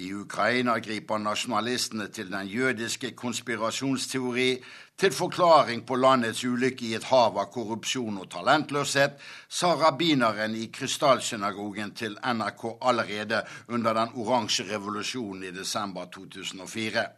[0.00, 4.62] I Ukraina griper nasjonalistene til den jødiske konspirasjonsteori
[4.96, 9.16] til forklaring på landets ulykke i et hav av korrupsjon og talentløshet,
[9.48, 17.08] sa rabbineren i Krystallsynagogen til NRK allerede under den oransje revolusjonen i desember 2004.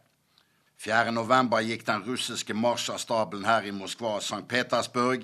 [0.83, 4.41] 4.11 gikk den russiske marsjastabelen her i Moskva og St.
[4.51, 5.21] Petersburg.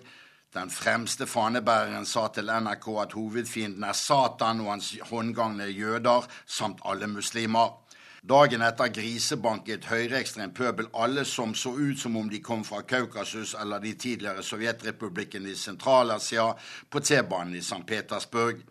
[0.56, 6.80] Den fremste fanebæreren sa til NRK at hovedfienden er Satan og hans håndgangne jøder, samt
[6.86, 7.76] alle muslimer.
[8.24, 13.54] Dagen etter grisebanket høyreekstrem pøbel alle som så ut som om de kom fra Kaukasus
[13.60, 16.54] eller de tidligere sovjetrepublikkene i Sentral-Asia,
[16.90, 17.84] på T-banen i St.
[17.88, 18.64] Petersburg.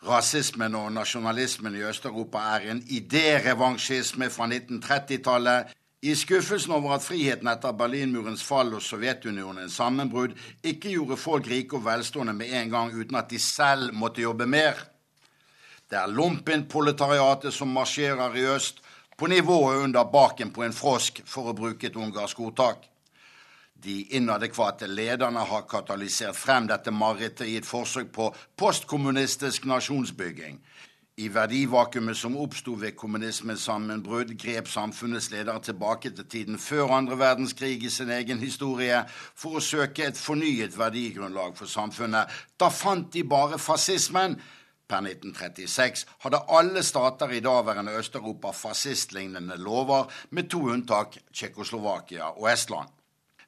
[0.00, 5.74] Rasismen og nasjonalismen i Øst-Europa er en idérevansjisme fra 1930-tallet.
[6.02, 10.32] I skuffelsen over at friheten etter Berlinmurens fall og Sovjetunionens sammenbrudd
[10.64, 14.46] ikke gjorde folk rike og velstående med en gang uten at de selv måtte jobbe
[14.46, 14.80] mer.
[15.90, 18.80] Det er lumpenproletariatet som marsjerer i øst,
[19.18, 22.89] på nivået under baken på en frosk, for å bruke et ungarsk ordtak.
[23.84, 28.28] De inadekvate lederne har katalysert frem dette marerittet i et forsøk på
[28.60, 30.60] postkommunistisk nasjonsbygging.
[31.20, 37.18] I verdivakuumet som oppsto ved kommunismens sammenbrudd, grep samfunnets ledere tilbake til tiden før andre
[37.18, 42.28] verdenskrig i sin egen historie for å søke et fornyet verdigrunnlag for samfunnet.
[42.60, 44.40] Da fant de bare fascismen,
[44.90, 52.52] Per 1936 hadde alle stater i daværende Øst-Europa fascistlignende lover, med to unntak Tsjekkoslovakia og
[52.52, 52.88] Estland.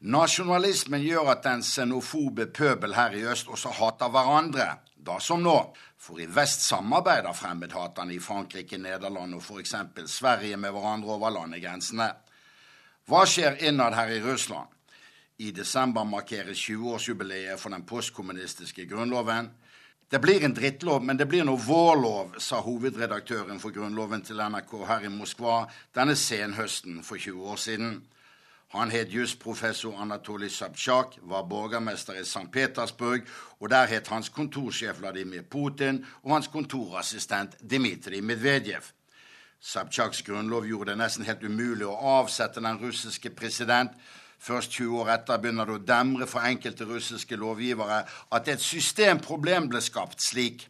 [0.03, 4.67] Nasjonalismen gjør at den xenofobe pøbel her i øst også hater hverandre,
[4.99, 5.57] da som nå.
[6.03, 9.77] For i vest samarbeider fremmedhaterne i Frankrike, Nederland og f.eks.
[10.11, 12.09] Sverige med hverandre over landegrensene.
[13.07, 14.67] Hva skjer innad her i Russland?
[15.39, 19.53] I desember markeres 20-årsjubileet for den postkommunistiske grunnloven.
[20.11, 24.43] Det blir en drittlov, men det blir nå vår lov, sa hovedredaktøren for Grunnloven til
[24.43, 25.63] NRK her i Moskva
[25.97, 27.95] denne senhøsten for 20 år siden.
[28.73, 32.51] Han het jusprofessor Anatolij Sabtsjak, var borgermester i St.
[32.51, 33.27] Petersburg,
[33.61, 38.89] og der het hans kontorsjef Vladimir Putin og hans kontorassistent Dmitrij Medvedev.
[39.61, 43.93] Sabtsjaks grunnlov gjorde det nesten helt umulig å avsette den russiske president,
[44.43, 48.01] Først 20 år etter begynner det å demre for enkelte russiske lovgivere
[48.35, 50.65] at et systemproblem ble skapt slik.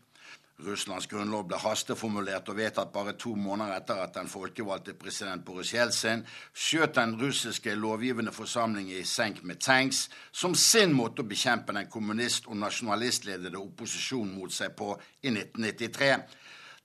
[0.60, 5.72] Russlands grunnlov ble hasteformulert og vedtatt bare to måneder etter at den folkevalgte president Boris
[5.74, 6.22] Jeltsin
[6.52, 11.90] skjøt den russiske lovgivende forsamling i senk med tanks som sin måte å bekjempe den
[11.90, 14.92] kommunist- og nasjonalistledede opposisjonen mot seg på
[15.22, 16.12] i 1993.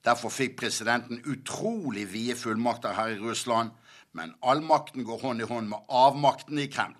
[0.08, 3.76] Derfor fikk presidenten utrolig vide fullmakter her i Russland.
[4.18, 6.96] Men all makten går hånd i hånd med avmakten i Kreml.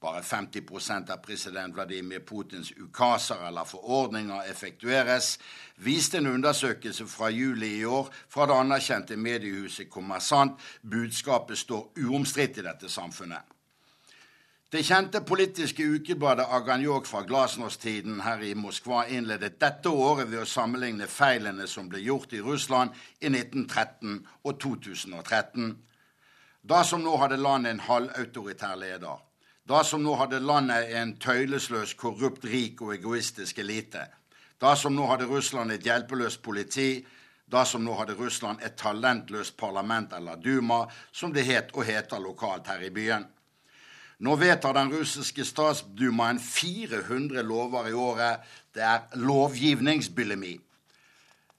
[0.00, 5.38] Bare 50% av president Vladimir Putins ukaser eller forordninger effektueres,
[5.76, 10.60] viste en undersøkelse fra juli i år fra det anerkjente mediehuset Kommersant.
[10.82, 13.40] Budskapet står uomstridt i dette samfunnet.
[14.72, 20.48] Det kjente politiske ukebladet Aganjok fra glasnostiden her i Moskva innledet dette året ved å
[20.50, 22.90] sammenligne feilene som ble gjort i Russland
[23.22, 25.76] i 1913 og 2013
[26.66, 29.20] da som nå hadde landet en halvautoritær leder.
[29.66, 34.04] Da som nå hadde landet en tøylesløs, korrupt, rik og egoistisk elite.
[34.62, 37.04] Da som nå hadde Russland et hjelpeløst politi.
[37.50, 42.22] Da som nå hadde Russland et talentløst parlament, eller Duma, som det het og heter
[42.22, 43.26] lokalt her i byen.
[44.18, 48.46] Nå vedtar den russiske statsdumaen 400 lover i året.
[48.74, 50.54] Det er lovgivningsbylemi.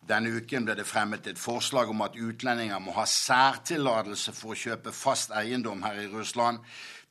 [0.08, 4.58] Denne uken ble det fremmet et forslag om at utlendinger må ha særtillatelse for å
[4.58, 6.64] kjøpe fast eiendom her i Russland.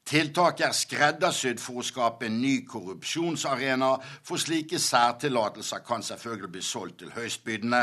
[0.06, 3.88] Tiltaket er skreddersydd for å skape en ny korrupsjonsarena,
[4.22, 7.80] for slike særtillatelser kan selvfølgelig bli solgt til høystbydende.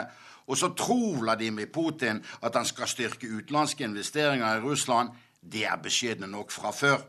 [0.48, 5.12] Og så tror Vladimir Putin at han skal styrke utenlandske investeringer i Russland.
[5.40, 7.04] Det er beskjedne nok fra før.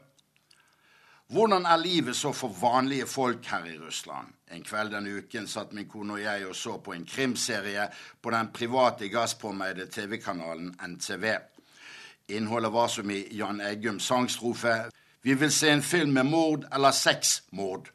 [1.31, 4.35] Hvordan er livet så for vanlige folk her i Russland?
[4.51, 7.87] En kveld denne uken satt min kone og jeg og så på en krimserie
[8.23, 11.25] på den private Gazprom-eide TV-kanalen NTV.
[12.35, 14.77] Innholdet var som i Jan Eggums sangstrofe
[15.25, 17.87] Vi vil se en film med mord eller sexmord.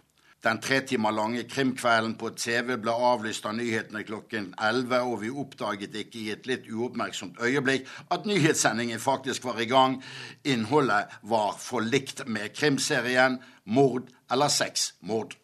[0.43, 5.29] Den tre timer lange krimkvelden på TV ble avlyst av nyhetene klokken 11, og vi
[5.29, 9.99] oppdaget ikke i et litt uoppmerksomt øyeblikk at nyhetssendingen faktisk var i gang.
[10.41, 15.37] Innholdet var for likt med krimserien Mord eller sexmord.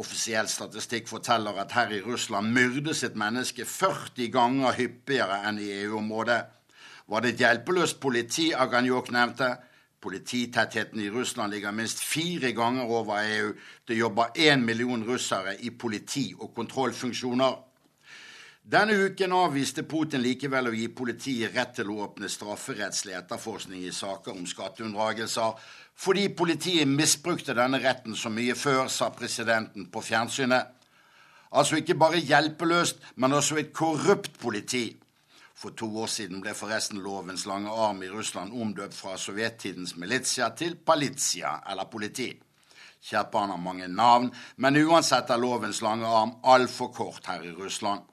[0.00, 5.68] Offisiell statistikk forteller at her i Russland myrdes et menneske 40 ganger hyppigere enn i
[5.82, 6.42] EU-området.
[7.12, 9.56] Var det et hjelpeløst politi Aganjok nevnte?
[10.00, 13.52] Polititettheten i Russland ligger minst fire ganger over EU.
[13.88, 17.56] Det jobber én million russere i politi- og kontrollfunksjoner.
[18.66, 23.92] Denne uken avviste Putin likevel å gi politiet rett til å åpne strafferettslig etterforskning i
[23.94, 25.52] saker om skatteunndragelser,
[25.94, 30.72] fordi politiet misbrukte denne retten så mye før, sa presidenten på fjernsynet.
[31.54, 34.88] Altså ikke bare hjelpeløst, men også et korrupt politi.
[35.56, 40.50] For to år siden ble forresten lovens lange arm i Russland omdøpt fra sovjettidens militsja
[40.52, 42.28] til palitsia, eller politi.
[43.06, 48.04] Kjerpan har mange navn, men uansett er lovens lange arm altfor kort her i Russland.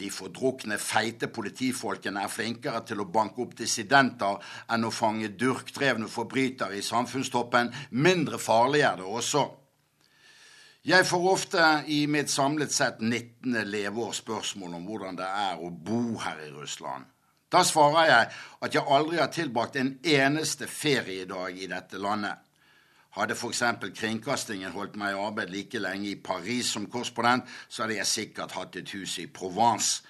[0.00, 4.40] De fordrukne, feite politifolkene er flinkere til å banke opp dissidenter
[4.72, 7.68] enn å fange durkdrevne forbrytere i samfunnstoppen.
[7.90, 9.44] Mindre farlig er det også.
[10.80, 13.52] Jeg får ofte i mitt samlet sett 19.
[13.68, 17.04] leveår spørsmål om hvordan det er å bo her i Russland.
[17.52, 18.30] Da svarer jeg
[18.64, 22.38] at jeg aldri har tilbrakt en eneste feriedag i dette landet.
[23.12, 23.60] Hadde f.eks.
[23.92, 28.56] kringkastingen holdt meg i arbeid like lenge i Paris som korrespondent, så hadde jeg sikkert
[28.56, 30.00] hatt et hus i Provence.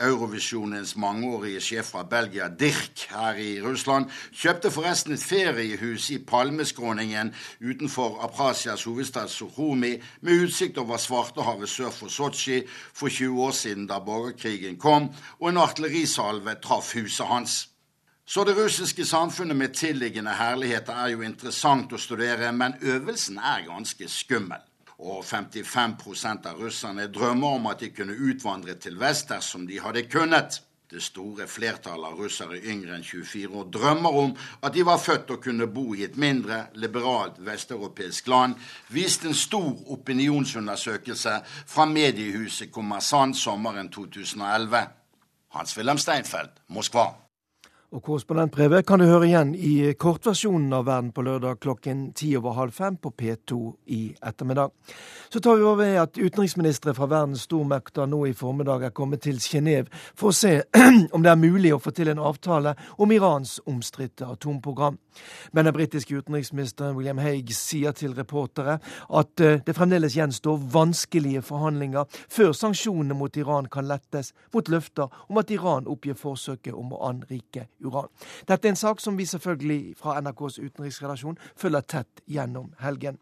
[0.00, 7.30] Eurovisjonens mangeårige sjef fra Belgia, Dirk, her i Russland, kjøpte forresten et feriehus i palmeskråningen
[7.62, 13.86] utenfor Aprasias hovedstad Sukhumi, med utsikt over Svartehavet sør for Sotsji for 20 år siden,
[13.86, 15.08] da borgerkrigen kom,
[15.40, 17.68] og en artillerisalve traff huset hans.
[18.26, 23.68] Så det russiske samfunnet med tilliggende herligheter er jo interessant å studere, men øvelsen er
[23.68, 24.58] ganske skummel.
[25.04, 30.06] Og 55% av russerne drømmer om at de kunne utvandre til vest dersom de hadde
[30.08, 30.62] kunnet.
[30.90, 35.32] Det store flertallet av russere yngre enn 24 år drømmer om at de var født
[35.34, 38.54] og kunne bo i et mindre, liberalt vesteuropeisk land,
[38.94, 41.34] viste en stor opinionsundersøkelse
[41.66, 44.86] fra mediehuset Kommersant sommeren 2011.
[45.56, 47.23] Hans-Wilhelm Steinfeld, Moskva.
[47.94, 52.56] Og Korrespondentbrevet kan du høre igjen i kortversjonen av Verden på lørdag klokken ti over
[52.56, 53.58] halv fem på P2
[53.94, 54.72] i ettermiddag.
[55.30, 59.22] Så tar vi over ved at utenriksministre fra verdens stormakter nå i formiddag er kommet
[59.22, 60.56] til Genéve for å se
[61.14, 64.98] om det er mulig å få til en avtale om Irans omstridte atomprogram.
[65.54, 71.44] Men den britiske utenriksministeren William Hague sier til reportere at eh, det fremdeles gjenstår vanskelige
[71.46, 76.90] forhandlinger før sanksjonene mot Iran kan lettes, mot løfter om at Iran oppgir forsøket om
[76.98, 78.10] å anrike uran.
[78.48, 83.18] Dette er en sak som vi selvfølgelig fra NRKs utenriksredaksjon følger tett gjennom helgen.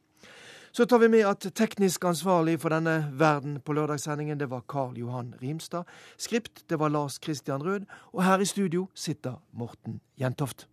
[0.72, 4.96] Så tar vi med at teknisk ansvarlig for denne Verden på lørdagssendingen, det var Karl
[4.96, 5.84] Johan Rimstad.
[6.16, 7.84] Skript, det var Lars Christian Rød.
[8.12, 10.71] Og her i studio sitter Morten Jentoft.